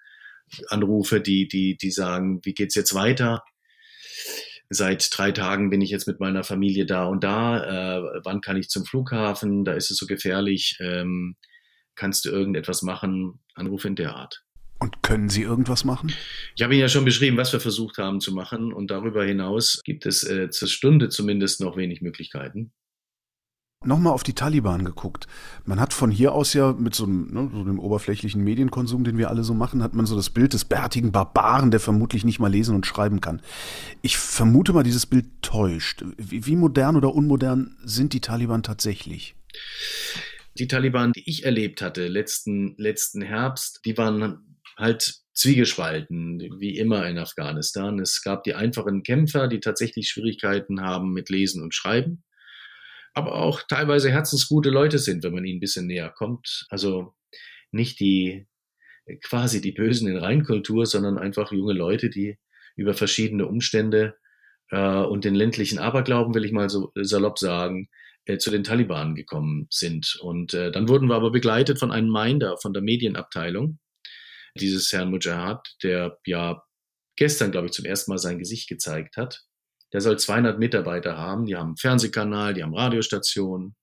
Anrufe, 0.68 1.20
die, 1.20 1.48
die, 1.48 1.76
die 1.76 1.90
sagen, 1.90 2.40
wie 2.44 2.54
geht's 2.54 2.74
jetzt 2.74 2.94
weiter? 2.94 3.42
Seit 4.68 5.08
drei 5.16 5.32
Tagen 5.32 5.70
bin 5.70 5.80
ich 5.80 5.90
jetzt 5.90 6.06
mit 6.06 6.18
meiner 6.20 6.44
Familie 6.44 6.86
da 6.86 7.04
und 7.04 7.22
da. 7.22 7.98
Äh, 7.98 8.20
wann 8.24 8.40
kann 8.40 8.56
ich 8.56 8.68
zum 8.68 8.84
Flughafen? 8.84 9.64
Da 9.64 9.74
ist 9.74 9.90
es 9.90 9.96
so 9.96 10.06
gefährlich. 10.06 10.76
Ähm, 10.80 11.36
kannst 11.94 12.24
du 12.24 12.30
irgendetwas 12.30 12.82
machen? 12.82 13.40
Anrufe 13.54 13.88
in 13.88 13.96
der 13.96 14.14
Art. 14.14 14.42
Und 14.78 15.02
können 15.02 15.28
Sie 15.28 15.42
irgendwas 15.42 15.84
machen? 15.84 16.12
Ich 16.54 16.62
habe 16.62 16.74
Ihnen 16.74 16.82
ja 16.82 16.88
schon 16.88 17.04
beschrieben, 17.04 17.36
was 17.36 17.52
wir 17.52 17.60
versucht 17.60 17.98
haben 17.98 18.20
zu 18.20 18.34
machen. 18.34 18.72
Und 18.72 18.90
darüber 18.90 19.24
hinaus 19.24 19.80
gibt 19.84 20.04
es 20.04 20.22
äh, 20.22 20.50
zur 20.50 20.68
Stunde 20.68 21.08
zumindest 21.08 21.60
noch 21.60 21.76
wenig 21.76 22.02
Möglichkeiten. 22.02 22.72
Nochmal 23.86 24.12
auf 24.12 24.24
die 24.24 24.34
Taliban 24.34 24.84
geguckt. 24.84 25.28
Man 25.64 25.78
hat 25.78 25.92
von 25.92 26.10
hier 26.10 26.32
aus 26.32 26.52
ja 26.54 26.72
mit 26.72 26.94
so 26.94 27.04
einem, 27.04 27.32
ne, 27.32 27.50
so 27.52 27.60
einem 27.60 27.78
oberflächlichen 27.78 28.42
Medienkonsum, 28.42 29.04
den 29.04 29.16
wir 29.16 29.30
alle 29.30 29.44
so 29.44 29.54
machen, 29.54 29.82
hat 29.82 29.94
man 29.94 30.06
so 30.06 30.16
das 30.16 30.30
Bild 30.30 30.54
des 30.54 30.64
bärtigen 30.64 31.12
Barbaren, 31.12 31.70
der 31.70 31.78
vermutlich 31.78 32.24
nicht 32.24 32.40
mal 32.40 32.50
lesen 32.50 32.74
und 32.74 32.84
schreiben 32.84 33.20
kann. 33.20 33.40
Ich 34.02 34.16
vermute 34.16 34.72
mal, 34.72 34.82
dieses 34.82 35.06
Bild 35.06 35.26
täuscht. 35.40 36.04
Wie, 36.16 36.46
wie 36.46 36.56
modern 36.56 36.96
oder 36.96 37.14
unmodern 37.14 37.76
sind 37.84 38.12
die 38.12 38.20
Taliban 38.20 38.64
tatsächlich? 38.64 39.36
Die 40.58 40.66
Taliban, 40.66 41.12
die 41.12 41.22
ich 41.24 41.44
erlebt 41.44 41.80
hatte 41.80 42.08
letzten, 42.08 42.74
letzten 42.78 43.22
Herbst, 43.22 43.80
die 43.84 43.96
waren 43.96 44.58
halt 44.76 45.20
zwiegespalten, 45.32 46.40
wie 46.58 46.76
immer 46.76 47.08
in 47.08 47.18
Afghanistan. 47.18 48.00
Es 48.00 48.22
gab 48.22 48.42
die 48.42 48.54
einfachen 48.54 49.04
Kämpfer, 49.04 49.48
die 49.48 49.60
tatsächlich 49.60 50.08
Schwierigkeiten 50.08 50.80
haben 50.80 51.12
mit 51.12 51.30
Lesen 51.30 51.62
und 51.62 51.74
Schreiben 51.74 52.24
aber 53.16 53.34
auch 53.36 53.62
teilweise 53.62 54.10
herzensgute 54.10 54.68
Leute 54.68 54.98
sind, 54.98 55.24
wenn 55.24 55.32
man 55.32 55.44
ihnen 55.46 55.56
ein 55.56 55.60
bisschen 55.60 55.86
näher 55.86 56.10
kommt. 56.10 56.66
Also 56.68 57.14
nicht 57.72 57.98
die 57.98 58.46
quasi 59.24 59.62
die 59.62 59.72
Bösen 59.72 60.06
in 60.06 60.18
Reinkultur, 60.18 60.84
sondern 60.84 61.16
einfach 61.16 61.50
junge 61.50 61.72
Leute, 61.72 62.10
die 62.10 62.38
über 62.76 62.92
verschiedene 62.92 63.46
Umstände 63.46 64.16
äh, 64.70 64.98
und 64.98 65.24
den 65.24 65.34
ländlichen 65.34 65.78
Aberglauben, 65.78 66.34
will 66.34 66.44
ich 66.44 66.52
mal 66.52 66.68
so 66.68 66.92
salopp 66.94 67.38
sagen, 67.38 67.88
äh, 68.26 68.36
zu 68.36 68.50
den 68.50 68.64
Taliban 68.64 69.14
gekommen 69.14 69.66
sind. 69.70 70.18
Und 70.20 70.52
äh, 70.52 70.70
dann 70.70 70.88
wurden 70.88 71.08
wir 71.08 71.14
aber 71.14 71.30
begleitet 71.30 71.78
von 71.78 71.92
einem 71.92 72.10
Minder 72.10 72.58
von 72.60 72.74
der 72.74 72.82
Medienabteilung 72.82 73.78
dieses 74.56 74.92
Herrn 74.92 75.10
Mujahid, 75.10 75.60
der 75.82 76.18
ja 76.26 76.62
gestern, 77.16 77.50
glaube 77.50 77.68
ich, 77.68 77.72
zum 77.72 77.86
ersten 77.86 78.10
Mal 78.10 78.18
sein 78.18 78.38
Gesicht 78.38 78.68
gezeigt 78.68 79.16
hat 79.16 79.46
der 79.96 80.02
soll 80.02 80.18
200 80.18 80.58
Mitarbeiter 80.58 81.16
haben. 81.16 81.46
Die 81.46 81.56
haben 81.56 81.68
einen 81.68 81.76
Fernsehkanal, 81.78 82.52
die 82.52 82.62
haben 82.62 82.74
Radiostationen, 82.74 83.74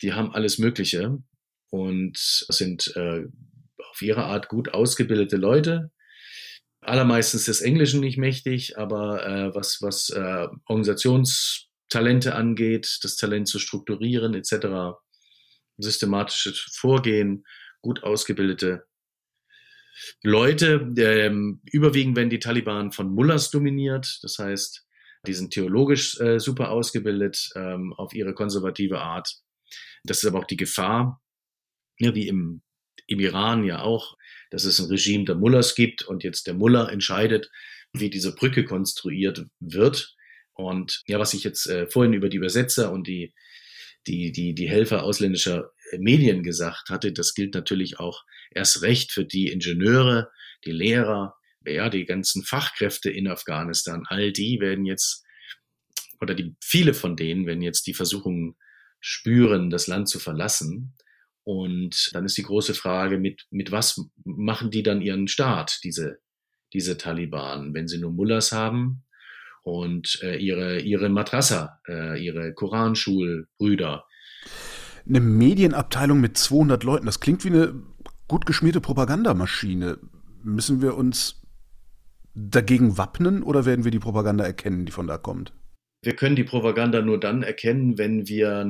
die 0.00 0.14
haben 0.14 0.32
alles 0.32 0.56
Mögliche 0.56 1.18
und 1.68 2.16
sind 2.16 2.96
äh, 2.96 3.26
auf 3.90 4.00
ihre 4.00 4.24
Art 4.24 4.48
gut 4.48 4.72
ausgebildete 4.72 5.36
Leute. 5.36 5.90
Allermeistens 6.80 7.44
des 7.44 7.60
Englischen 7.60 8.00
nicht 8.00 8.16
mächtig, 8.16 8.78
aber 8.78 9.26
äh, 9.26 9.54
was, 9.54 9.82
was 9.82 10.08
äh, 10.08 10.48
Organisationstalente 10.64 12.34
angeht, 12.34 13.00
das 13.02 13.16
Talent 13.16 13.48
zu 13.48 13.58
strukturieren 13.58 14.32
etc., 14.32 14.96
systematisches 15.76 16.58
Vorgehen, 16.74 17.44
gut 17.82 18.02
ausgebildete 18.02 18.86
Leute, 20.22 20.92
ähm, 20.96 21.60
überwiegend 21.64 22.16
werden 22.16 22.30
die 22.30 22.38
Taliban 22.38 22.92
von 22.92 23.10
Mullahs 23.10 23.50
dominiert, 23.50 24.18
das 24.22 24.38
heißt, 24.38 24.86
die 25.26 25.34
sind 25.34 25.52
theologisch 25.52 26.18
äh, 26.20 26.38
super 26.38 26.70
ausgebildet 26.70 27.50
ähm, 27.54 27.92
auf 27.92 28.14
ihre 28.14 28.34
konservative 28.34 29.00
Art. 29.00 29.34
Das 30.04 30.18
ist 30.18 30.26
aber 30.26 30.38
auch 30.38 30.46
die 30.46 30.56
Gefahr, 30.56 31.20
ja, 31.98 32.14
wie 32.14 32.28
im, 32.28 32.62
im 33.06 33.20
Iran 33.20 33.64
ja 33.64 33.82
auch, 33.82 34.16
dass 34.50 34.64
es 34.64 34.78
ein 34.78 34.86
Regime 34.86 35.24
der 35.24 35.34
Mullahs 35.34 35.74
gibt 35.74 36.02
und 36.02 36.24
jetzt 36.24 36.46
der 36.46 36.54
Mullah 36.54 36.88
entscheidet, 36.88 37.50
wie 37.92 38.08
diese 38.10 38.34
Brücke 38.34 38.64
konstruiert 38.64 39.46
wird. 39.60 40.16
Und 40.54 41.02
ja, 41.06 41.18
was 41.18 41.34
ich 41.34 41.44
jetzt 41.44 41.66
äh, 41.66 41.86
vorhin 41.86 42.14
über 42.14 42.28
die 42.28 42.38
Übersetzer 42.38 42.92
und 42.92 43.06
die, 43.06 43.34
die, 44.06 44.32
die, 44.32 44.54
die 44.54 44.68
Helfer 44.68 45.02
ausländischer 45.02 45.72
Medien 45.98 46.42
gesagt 46.42 46.88
hatte, 46.88 47.12
das 47.12 47.34
gilt 47.34 47.54
natürlich 47.54 47.98
auch 47.98 48.24
erst 48.50 48.82
recht 48.82 49.12
für 49.12 49.24
die 49.24 49.48
Ingenieure, 49.48 50.30
die 50.64 50.72
Lehrer, 50.72 51.36
ja, 51.64 51.88
die 51.88 52.04
ganzen 52.04 52.44
Fachkräfte 52.44 53.10
in 53.10 53.28
Afghanistan. 53.28 54.04
All 54.06 54.32
die 54.32 54.60
werden 54.60 54.84
jetzt, 54.84 55.24
oder 56.20 56.34
die, 56.34 56.54
viele 56.60 56.94
von 56.94 57.16
denen 57.16 57.46
werden 57.46 57.62
jetzt 57.62 57.86
die 57.86 57.94
Versuchung 57.94 58.56
spüren, 59.00 59.70
das 59.70 59.86
Land 59.86 60.08
zu 60.08 60.18
verlassen. 60.18 60.94
Und 61.44 62.10
dann 62.12 62.24
ist 62.24 62.36
die 62.36 62.42
große 62.42 62.74
Frage, 62.74 63.18
mit, 63.18 63.46
mit 63.50 63.72
was 63.72 64.00
machen 64.24 64.70
die 64.70 64.82
dann 64.82 65.00
ihren 65.00 65.26
Staat, 65.28 65.80
diese, 65.84 66.18
diese 66.72 66.96
Taliban, 66.96 67.74
wenn 67.74 67.88
sie 67.88 67.98
nur 67.98 68.12
Mullahs 68.12 68.52
haben 68.52 69.04
und 69.62 70.20
äh, 70.22 70.36
ihre, 70.36 70.80
ihre 70.80 71.08
Madrasa, 71.08 71.80
äh, 71.88 72.22
ihre 72.22 72.54
Koranschulbrüder, 72.54 74.04
eine 75.08 75.20
Medienabteilung 75.20 76.20
mit 76.20 76.36
200 76.36 76.84
Leuten, 76.84 77.06
das 77.06 77.20
klingt 77.20 77.44
wie 77.44 77.48
eine 77.48 77.82
gut 78.30 78.46
geschmierte 78.46 78.80
Propagandamaschine. 78.80 79.98
Müssen 80.44 80.80
wir 80.80 80.96
uns 80.96 81.42
dagegen 82.32 82.96
wappnen 82.96 83.42
oder 83.42 83.66
werden 83.66 83.84
wir 83.84 83.90
die 83.90 83.98
Propaganda 83.98 84.44
erkennen, 84.44 84.86
die 84.86 84.92
von 84.92 85.08
da 85.08 85.18
kommt? 85.18 85.52
Wir 86.02 86.14
können 86.14 86.36
die 86.36 86.44
Propaganda 86.44 87.02
nur 87.02 87.18
dann 87.18 87.42
erkennen, 87.42 87.98
wenn 87.98 88.28
wir, 88.28 88.64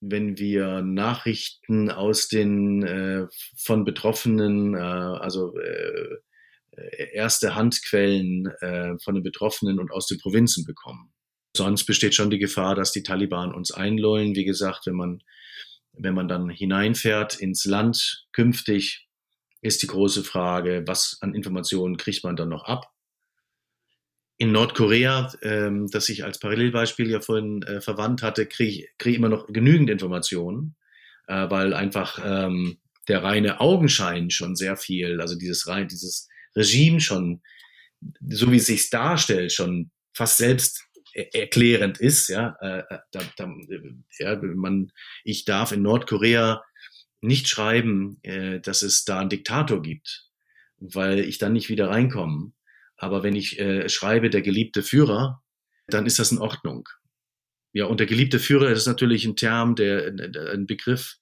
wenn 0.00 0.36
wir 0.38 0.82
Nachrichten 0.82 1.90
aus 1.90 2.28
den 2.28 2.82
äh, 2.82 3.26
von 3.56 3.86
Betroffenen, 3.86 4.74
äh, 4.74 4.78
also 4.78 5.56
äh, 5.56 6.18
erste 7.14 7.54
Handquellen 7.54 8.46
äh, 8.60 8.98
von 9.02 9.14
den 9.14 9.24
Betroffenen 9.24 9.80
und 9.80 9.90
aus 9.90 10.06
den 10.06 10.18
Provinzen 10.18 10.66
bekommen. 10.66 11.14
Sonst 11.56 11.86
besteht 11.86 12.14
schon 12.14 12.28
die 12.28 12.38
Gefahr, 12.38 12.74
dass 12.74 12.92
die 12.92 13.02
Taliban 13.02 13.54
uns 13.54 13.70
einlullen. 13.70 14.36
Wie 14.36 14.44
gesagt, 14.44 14.82
wenn 14.84 14.96
man 14.96 15.22
wenn 15.98 16.14
man 16.14 16.28
dann 16.28 16.48
hineinfährt 16.48 17.38
ins 17.40 17.64
Land 17.64 18.26
künftig, 18.32 19.08
ist 19.60 19.82
die 19.82 19.86
große 19.88 20.24
Frage, 20.24 20.84
was 20.86 21.18
an 21.20 21.34
Informationen 21.34 21.96
kriegt 21.96 22.24
man 22.24 22.36
dann 22.36 22.48
noch 22.48 22.64
ab? 22.64 22.92
In 24.36 24.52
Nordkorea, 24.52 25.32
ähm, 25.42 25.88
das 25.90 26.08
ich 26.08 26.24
als 26.24 26.38
Parallelbeispiel 26.38 27.10
ja 27.10 27.20
vorhin 27.20 27.62
äh, 27.62 27.80
verwandt 27.80 28.22
hatte, 28.22 28.46
kriege 28.46 28.70
ich 28.70 28.88
krieg 28.98 29.16
immer 29.16 29.28
noch 29.28 29.48
genügend 29.48 29.90
Informationen, 29.90 30.76
äh, 31.26 31.50
weil 31.50 31.74
einfach 31.74 32.20
ähm, 32.24 32.78
der 33.08 33.24
reine 33.24 33.60
Augenschein 33.60 34.30
schon 34.30 34.54
sehr 34.54 34.76
viel, 34.76 35.20
also 35.20 35.36
dieses 35.36 35.66
rein, 35.66 35.88
dieses 35.88 36.28
Regime 36.54 37.00
schon, 37.00 37.42
so 38.20 38.52
wie 38.52 38.58
es 38.58 38.66
sich 38.66 38.90
darstellt, 38.90 39.52
schon 39.52 39.90
fast 40.12 40.36
selbst 40.36 40.87
erklärend 41.32 41.98
ist. 41.98 42.28
Ja, 42.28 42.56
äh, 42.60 42.78
äh, 42.78 42.98
da, 43.10 43.20
da, 43.36 43.52
ja, 44.18 44.40
man, 44.42 44.92
ich 45.24 45.44
darf 45.44 45.72
in 45.72 45.82
Nordkorea 45.82 46.62
nicht 47.20 47.48
schreiben, 47.48 48.18
äh, 48.22 48.60
dass 48.60 48.82
es 48.82 49.04
da 49.04 49.20
einen 49.20 49.30
Diktator 49.30 49.82
gibt, 49.82 50.28
weil 50.78 51.20
ich 51.20 51.38
dann 51.38 51.52
nicht 51.52 51.68
wieder 51.68 51.88
reinkomme. 51.88 52.52
Aber 52.96 53.22
wenn 53.22 53.36
ich 53.36 53.58
äh, 53.58 53.88
schreibe, 53.88 54.30
der 54.30 54.42
geliebte 54.42 54.82
Führer, 54.82 55.42
dann 55.86 56.06
ist 56.06 56.18
das 56.18 56.32
in 56.32 56.38
Ordnung. 56.38 56.88
Ja, 57.72 57.86
und 57.86 58.00
der 58.00 58.06
geliebte 58.06 58.38
Führer 58.38 58.70
ist 58.70 58.86
natürlich 58.86 59.24
ein 59.24 59.36
Term, 59.36 59.74
der, 59.74 60.12
ein 60.52 60.66
Begriff, 60.66 61.16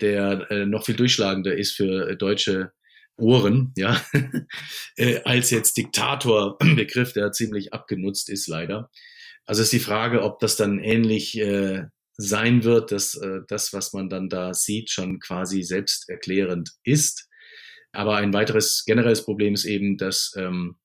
der 0.00 0.50
äh, 0.50 0.66
noch 0.66 0.84
viel 0.84 0.96
durchschlagender 0.96 1.56
ist 1.56 1.72
für 1.72 2.14
deutsche 2.16 2.72
Ohren, 3.16 3.72
ja, 3.76 4.00
äh, 4.96 5.22
als 5.24 5.50
jetzt 5.50 5.76
Diktator-Begriff, 5.78 7.14
der 7.14 7.32
ziemlich 7.32 7.72
abgenutzt 7.72 8.28
ist, 8.28 8.46
leider. 8.46 8.90
Also 9.46 9.62
ist 9.62 9.72
die 9.72 9.80
Frage, 9.80 10.22
ob 10.22 10.40
das 10.40 10.56
dann 10.56 10.78
ähnlich 10.78 11.38
äh, 11.38 11.84
sein 12.16 12.64
wird, 12.64 12.92
dass 12.92 13.14
äh, 13.14 13.40
das, 13.48 13.72
was 13.72 13.92
man 13.92 14.08
dann 14.08 14.28
da 14.28 14.54
sieht, 14.54 14.90
schon 14.90 15.20
quasi 15.20 15.62
selbsterklärend 15.62 16.70
ist. 16.82 17.28
Aber 17.92 18.16
ein 18.16 18.32
weiteres 18.32 18.84
generelles 18.84 19.24
Problem 19.24 19.54
ist 19.54 19.64
eben, 19.64 19.96
dass, 19.96 20.34
ähm, 20.36 20.76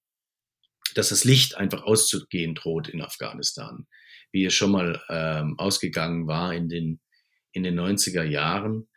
dass 0.95 1.09
das 1.09 1.23
Licht 1.23 1.57
einfach 1.57 1.83
auszugehen 1.83 2.55
droht 2.55 2.89
in 2.89 3.01
Afghanistan, 3.01 3.87
wie 4.31 4.45
es 4.45 4.53
schon 4.53 4.71
mal 4.71 5.01
ähm, 5.09 5.55
ausgegangen 5.57 6.27
war 6.27 6.53
in 6.53 6.69
den, 6.69 7.01
in 7.53 7.63
den 7.63 7.79
90er 7.79 8.23
Jahren. 8.23 8.87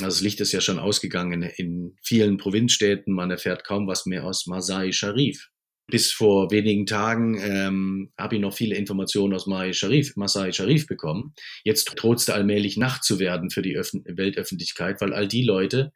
Also 0.00 0.16
das 0.16 0.20
Licht 0.20 0.40
ist 0.40 0.52
ja 0.52 0.60
schon 0.60 0.78
ausgegangen 0.78 1.42
in, 1.42 1.96
vielen 2.02 2.36
Provinzstädten. 2.36 3.14
Man 3.14 3.30
erfährt 3.30 3.64
kaum 3.64 3.86
was 3.86 4.06
mehr 4.06 4.24
aus 4.24 4.46
Masai 4.46 4.92
Sharif. 4.92 5.48
Bis 5.86 6.12
vor 6.12 6.50
wenigen 6.50 6.86
Tagen 6.86 7.38
ähm, 7.40 8.12
habe 8.18 8.36
ich 8.36 8.40
noch 8.40 8.54
viele 8.54 8.74
Informationen 8.74 9.34
aus 9.34 9.46
Masai 9.46 9.74
Sharif, 9.74 10.16
Masai 10.16 10.52
Sharif 10.52 10.86
bekommen. 10.86 11.34
Jetzt 11.62 11.92
droht 11.96 12.18
es 12.18 12.30
allmählich 12.30 12.78
Nacht 12.78 13.04
zu 13.04 13.18
werden 13.18 13.50
für 13.50 13.60
die 13.60 13.76
Öffn 13.76 14.02
Weltöffentlichkeit, 14.06 15.02
weil 15.02 15.12
all 15.12 15.28
die 15.28 15.44
Leute, 15.44 15.92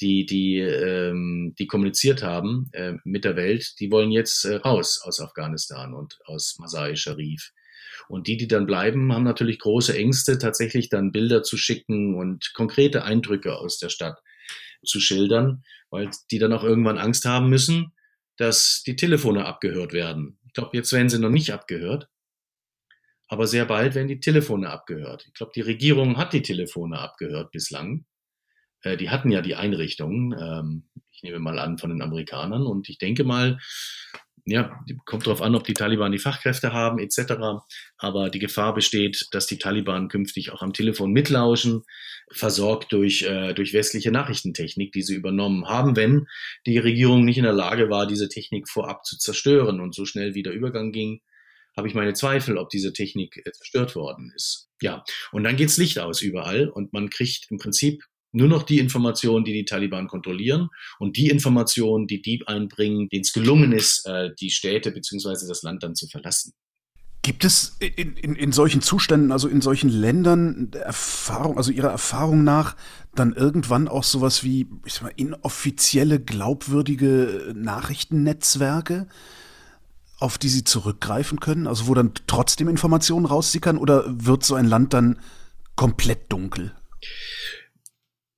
die, 0.00 0.26
die, 0.26 0.58
ähm, 0.58 1.54
die 1.58 1.66
kommuniziert 1.66 2.22
haben 2.22 2.70
äh, 2.72 2.94
mit 3.04 3.24
der 3.24 3.34
Welt, 3.34 3.80
die 3.80 3.90
wollen 3.90 4.12
jetzt 4.12 4.44
äh, 4.44 4.56
raus 4.56 5.00
aus 5.02 5.20
Afghanistan 5.20 5.92
und 5.92 6.18
aus 6.24 6.56
Masai 6.60 6.94
Sharif. 6.94 7.52
Und 8.08 8.28
die, 8.28 8.36
die 8.36 8.48
dann 8.48 8.66
bleiben, 8.66 9.12
haben 9.12 9.24
natürlich 9.24 9.58
große 9.58 9.96
Ängste, 9.96 10.38
tatsächlich 10.38 10.88
dann 10.88 11.10
Bilder 11.12 11.42
zu 11.42 11.56
schicken 11.56 12.14
und 12.14 12.52
konkrete 12.54 13.04
Eindrücke 13.04 13.56
aus 13.56 13.78
der 13.78 13.88
Stadt 13.88 14.18
zu 14.84 15.00
schildern, 15.00 15.64
weil 15.90 16.10
die 16.30 16.38
dann 16.38 16.52
auch 16.52 16.64
irgendwann 16.64 16.98
Angst 16.98 17.24
haben 17.24 17.48
müssen, 17.48 17.92
dass 18.36 18.82
die 18.84 18.96
Telefone 18.96 19.44
abgehört 19.44 19.92
werden. 19.92 20.38
Ich 20.46 20.52
glaube, 20.52 20.76
jetzt 20.76 20.92
werden 20.92 21.08
sie 21.08 21.18
noch 21.18 21.30
nicht 21.30 21.52
abgehört, 21.52 22.08
aber 23.28 23.46
sehr 23.46 23.64
bald 23.64 23.94
werden 23.94 24.08
die 24.08 24.20
Telefone 24.20 24.70
abgehört. 24.70 25.24
Ich 25.26 25.34
glaube, 25.34 25.52
die 25.54 25.62
Regierung 25.62 26.18
hat 26.18 26.32
die 26.32 26.42
Telefone 26.42 26.98
abgehört 26.98 27.50
bislang. 27.50 28.04
Äh, 28.82 28.96
die 28.96 29.10
hatten 29.10 29.30
ja 29.30 29.40
die 29.40 29.54
Einrichtungen, 29.54 30.36
ähm, 30.38 30.88
ich 31.10 31.22
nehme 31.22 31.38
mal 31.38 31.58
an, 31.58 31.78
von 31.78 31.90
den 31.90 32.02
Amerikanern. 32.02 32.66
Und 32.66 32.88
ich 32.88 32.98
denke 32.98 33.24
mal, 33.24 33.58
ja, 34.44 34.80
kommt 35.04 35.26
darauf 35.26 35.40
an, 35.40 35.54
ob 35.54 35.64
die 35.64 35.74
Taliban 35.74 36.10
die 36.10 36.18
Fachkräfte 36.18 36.72
haben, 36.72 36.98
etc. 36.98 37.34
Aber 37.96 38.28
die 38.28 38.40
Gefahr 38.40 38.74
besteht, 38.74 39.28
dass 39.30 39.46
die 39.46 39.58
Taliban 39.58 40.08
künftig 40.08 40.50
auch 40.50 40.62
am 40.62 40.72
Telefon 40.72 41.12
mitlauschen, 41.12 41.84
versorgt 42.30 42.92
durch, 42.92 43.22
äh, 43.22 43.54
durch 43.54 43.72
westliche 43.72 44.10
Nachrichtentechnik, 44.10 44.92
die 44.92 45.02
sie 45.02 45.14
übernommen 45.14 45.66
haben, 45.66 45.96
wenn 45.96 46.26
die 46.66 46.78
Regierung 46.78 47.24
nicht 47.24 47.38
in 47.38 47.44
der 47.44 47.52
Lage 47.52 47.88
war, 47.88 48.06
diese 48.06 48.28
Technik 48.28 48.68
vorab 48.68 49.04
zu 49.04 49.16
zerstören 49.16 49.80
und 49.80 49.94
so 49.94 50.04
schnell 50.04 50.34
wie 50.34 50.42
der 50.42 50.52
Übergang 50.52 50.90
ging, 50.90 51.20
habe 51.76 51.88
ich 51.88 51.94
meine 51.94 52.12
Zweifel, 52.12 52.58
ob 52.58 52.68
diese 52.68 52.92
Technik 52.92 53.42
äh, 53.44 53.52
zerstört 53.52 53.94
worden 53.94 54.32
ist. 54.34 54.68
Ja, 54.80 55.04
und 55.30 55.44
dann 55.44 55.56
geht's 55.56 55.76
Licht 55.76 56.00
aus 56.00 56.20
überall 56.20 56.68
und 56.68 56.92
man 56.92 57.10
kriegt 57.10 57.46
im 57.50 57.58
Prinzip 57.58 58.02
nur 58.32 58.48
noch 58.48 58.62
die 58.62 58.78
Informationen, 58.78 59.44
die 59.44 59.52
die 59.52 59.64
Taliban 59.64 60.08
kontrollieren 60.08 60.68
und 60.98 61.16
die 61.16 61.28
Informationen, 61.28 62.06
die 62.06 62.20
die 62.20 62.42
einbringen, 62.46 63.08
denen 63.10 63.22
es 63.22 63.32
gelungen 63.32 63.72
ist, 63.72 64.06
äh, 64.06 64.30
die 64.40 64.50
Städte 64.50 64.90
beziehungsweise 64.90 65.46
das 65.46 65.62
Land 65.62 65.82
dann 65.82 65.94
zu 65.94 66.08
verlassen. 66.08 66.52
Gibt 67.24 67.44
es 67.44 67.76
in, 67.78 68.16
in, 68.16 68.34
in 68.34 68.50
solchen 68.50 68.82
Zuständen, 68.82 69.30
also 69.30 69.46
in 69.46 69.60
solchen 69.60 69.90
Ländern 69.90 70.72
Erfahrung, 70.72 71.56
also 71.56 71.70
Ihrer 71.70 71.90
Erfahrung 71.90 72.42
nach, 72.42 72.74
dann 73.14 73.32
irgendwann 73.32 73.86
auch 73.86 74.02
sowas 74.02 74.42
wie, 74.42 74.66
ich 74.84 74.94
sag 74.94 75.02
mal, 75.02 75.12
inoffizielle, 75.14 76.18
glaubwürdige 76.18 77.52
Nachrichtennetzwerke, 77.54 79.06
auf 80.18 80.36
die 80.36 80.48
Sie 80.48 80.64
zurückgreifen 80.64 81.38
können? 81.38 81.68
Also 81.68 81.86
wo 81.86 81.94
dann 81.94 82.12
trotzdem 82.26 82.68
Informationen 82.68 83.26
raussickern 83.26 83.78
oder 83.78 84.04
wird 84.08 84.42
so 84.42 84.56
ein 84.56 84.66
Land 84.66 84.92
dann 84.92 85.20
komplett 85.76 86.32
dunkel? 86.32 86.74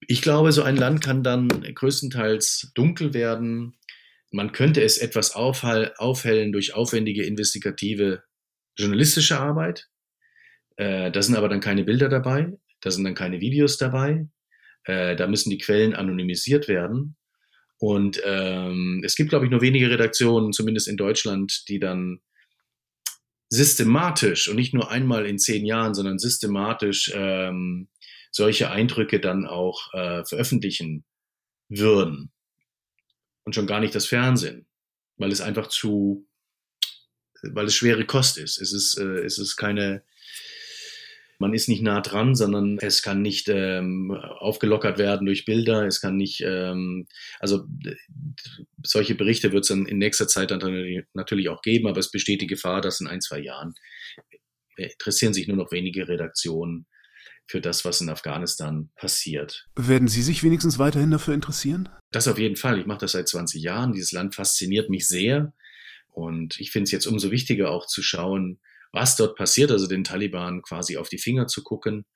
Ich 0.06 0.22
glaube, 0.22 0.52
so 0.52 0.62
ein 0.62 0.76
Land 0.76 1.02
kann 1.02 1.22
dann 1.22 1.48
größtenteils 1.48 2.72
dunkel 2.74 3.14
werden. 3.14 3.76
Man 4.30 4.52
könnte 4.52 4.82
es 4.82 4.98
etwas 4.98 5.32
aufhellen 5.32 6.52
durch 6.52 6.74
aufwendige 6.74 7.24
investigative 7.24 8.22
journalistische 8.76 9.38
Arbeit. 9.38 9.88
Äh, 10.76 11.12
da 11.12 11.22
sind 11.22 11.36
aber 11.36 11.48
dann 11.48 11.60
keine 11.60 11.84
Bilder 11.84 12.08
dabei, 12.08 12.52
da 12.80 12.90
sind 12.90 13.04
dann 13.04 13.14
keine 13.14 13.40
Videos 13.40 13.78
dabei. 13.78 14.26
Äh, 14.84 15.16
da 15.16 15.26
müssen 15.26 15.50
die 15.50 15.58
Quellen 15.58 15.94
anonymisiert 15.94 16.68
werden. 16.68 17.16
Und 17.78 18.20
ähm, 18.24 19.02
es 19.04 19.14
gibt, 19.14 19.30
glaube 19.30 19.46
ich, 19.46 19.50
nur 19.50 19.60
wenige 19.60 19.90
Redaktionen, 19.90 20.52
zumindest 20.52 20.88
in 20.88 20.96
Deutschland, 20.96 21.68
die 21.68 21.78
dann 21.78 22.20
systematisch 23.48 24.48
und 24.48 24.56
nicht 24.56 24.74
nur 24.74 24.90
einmal 24.90 25.26
in 25.26 25.38
zehn 25.38 25.64
Jahren, 25.64 25.94
sondern 25.94 26.18
systematisch 26.18 27.12
ähm, 27.14 27.88
solche 28.34 28.70
Eindrücke 28.70 29.20
dann 29.20 29.46
auch 29.46 29.94
äh, 29.94 30.24
veröffentlichen 30.24 31.04
würden. 31.68 32.32
Und 33.44 33.54
schon 33.54 33.68
gar 33.68 33.78
nicht 33.78 33.94
das 33.94 34.06
Fernsehen, 34.06 34.66
weil 35.16 35.30
es 35.30 35.40
einfach 35.40 35.68
zu, 35.68 36.26
weil 37.42 37.66
es 37.66 37.76
schwere 37.76 38.04
Kost 38.06 38.36
ist. 38.38 38.60
Es 38.60 38.72
ist, 38.72 38.98
äh, 38.98 39.20
es 39.24 39.38
ist 39.38 39.54
keine, 39.56 40.02
man 41.38 41.54
ist 41.54 41.68
nicht 41.68 41.82
nah 41.82 42.00
dran, 42.00 42.34
sondern 42.34 42.78
es 42.78 43.02
kann 43.02 43.22
nicht 43.22 43.48
ähm, 43.48 44.10
aufgelockert 44.10 44.98
werden 44.98 45.26
durch 45.26 45.44
Bilder, 45.44 45.86
es 45.86 46.00
kann 46.00 46.16
nicht, 46.16 46.40
ähm, 46.40 47.06
also 47.38 47.66
solche 48.82 49.14
Berichte 49.14 49.52
wird 49.52 49.62
es 49.62 49.68
dann 49.68 49.86
in 49.86 49.98
nächster 49.98 50.26
Zeit 50.26 50.50
dann 50.50 51.04
natürlich 51.12 51.50
auch 51.50 51.62
geben, 51.62 51.86
aber 51.86 52.00
es 52.00 52.10
besteht 52.10 52.40
die 52.40 52.48
Gefahr, 52.48 52.80
dass 52.80 53.00
in 53.00 53.06
ein, 53.06 53.20
zwei 53.20 53.38
Jahren 53.38 53.74
äh, 54.76 54.86
interessieren 54.86 55.34
sich 55.34 55.46
nur 55.46 55.56
noch 55.56 55.70
wenige 55.70 56.08
Redaktionen 56.08 56.86
für 57.46 57.60
das, 57.60 57.84
was 57.84 58.00
in 58.00 58.08
Afghanistan 58.08 58.90
passiert. 58.96 59.66
Werden 59.76 60.08
Sie 60.08 60.22
sich 60.22 60.42
wenigstens 60.42 60.78
weiterhin 60.78 61.10
dafür 61.10 61.34
interessieren? 61.34 61.88
Das 62.10 62.28
auf 62.28 62.38
jeden 62.38 62.56
Fall. 62.56 62.78
Ich 62.78 62.86
mache 62.86 63.00
das 63.00 63.12
seit 63.12 63.28
20 63.28 63.62
Jahren. 63.62 63.92
Dieses 63.92 64.12
Land 64.12 64.34
fasziniert 64.34 64.88
mich 64.90 65.06
sehr. 65.06 65.52
Und 66.08 66.58
ich 66.60 66.70
finde 66.70 66.84
es 66.84 66.92
jetzt 66.92 67.06
umso 67.06 67.30
wichtiger 67.30 67.70
auch 67.70 67.86
zu 67.86 68.02
schauen, 68.02 68.60
was 68.92 69.16
dort 69.16 69.36
passiert, 69.36 69.72
also 69.72 69.88
den 69.88 70.04
Taliban 70.04 70.62
quasi 70.62 70.96
auf 70.96 71.08
die 71.08 71.18
Finger 71.18 71.48
zu 71.48 71.62
gucken, 71.62 72.06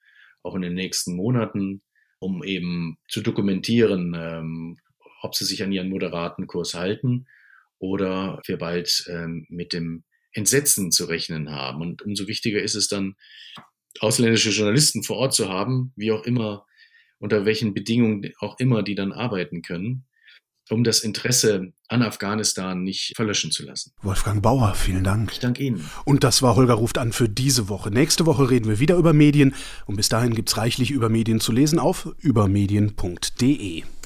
auch 0.43 0.55
in 0.55 0.63
den 0.63 0.75
nächsten 0.75 1.17
Monaten, 1.17 1.83
um 2.21 2.45
eben 2.45 2.99
zu 3.09 3.21
dokumentieren, 3.21 4.15
ähm, 4.17 4.79
ob 5.21 5.35
sie 5.35 5.45
sich 5.45 5.63
an 5.63 5.73
ihren 5.73 5.89
moderaten 5.89 6.47
Kurs 6.47 6.75
halten 6.75 7.27
oder 7.79 8.41
wir 8.47 8.59
bald 8.59 9.05
ähm, 9.09 9.47
mit 9.49 9.73
dem 9.73 10.05
Entsetzen 10.33 10.93
zu 10.93 11.07
rechnen 11.07 11.51
haben. 11.51 11.81
Und 11.81 12.03
umso 12.03 12.29
wichtiger 12.29 12.63
ist 12.63 12.77
es 12.77 12.89
dann, 12.89 13.17
ausländische 14.01 14.51
Journalisten 14.51 15.03
vor 15.03 15.17
Ort 15.17 15.35
zu 15.35 15.49
haben, 15.49 15.93
wie 15.97 16.13
auch 16.13 16.25
immer, 16.25 16.67
unter 17.19 17.45
welchen 17.45 17.75
Bedingungen 17.75 18.33
auch 18.41 18.59
immer 18.59 18.83
die 18.83 18.95
dann 18.95 19.13
arbeiten 19.13 19.63
können, 19.63 20.05
um 20.71 20.85
das 20.85 21.01
Interesse 21.01 21.73
an 21.89 22.03
Afghanistan 22.03 22.83
nicht 22.83 23.15
verlöschen 23.17 23.51
zu 23.51 23.65
lassen. 23.65 23.93
Wolfgang 24.03 24.43
Bauer, 24.43 24.75
vielen 24.75 25.05
Dank. 25.05 25.33
Ich 25.33 25.41
danke 25.41 25.63
Ihnen. 25.63 25.89
Und 26.05 26.23
das 26.25 26.43
war 26.43 26.55
Holger 26.55 26.75
ruft 26.75 26.99
an 26.99 27.13
für 27.13 27.29
diese 27.29 27.69
Woche. 27.69 27.91
Nächste 27.91 28.27
Woche 28.27 28.51
reden 28.51 28.69
wir 28.69 28.79
wieder 28.79 28.97
über 28.97 29.13
Medien 29.13 29.55
und 29.87 29.97
bis 29.97 30.09
dahin 30.09 30.35
gibt 30.35 30.51
es 30.51 30.57
reichlich 30.57 30.91
über 30.91 31.09
Medien 31.09 31.41
zu 31.41 31.53
lesen 31.53 31.79
auf 31.79 32.09
übermedien.de. 32.19 33.85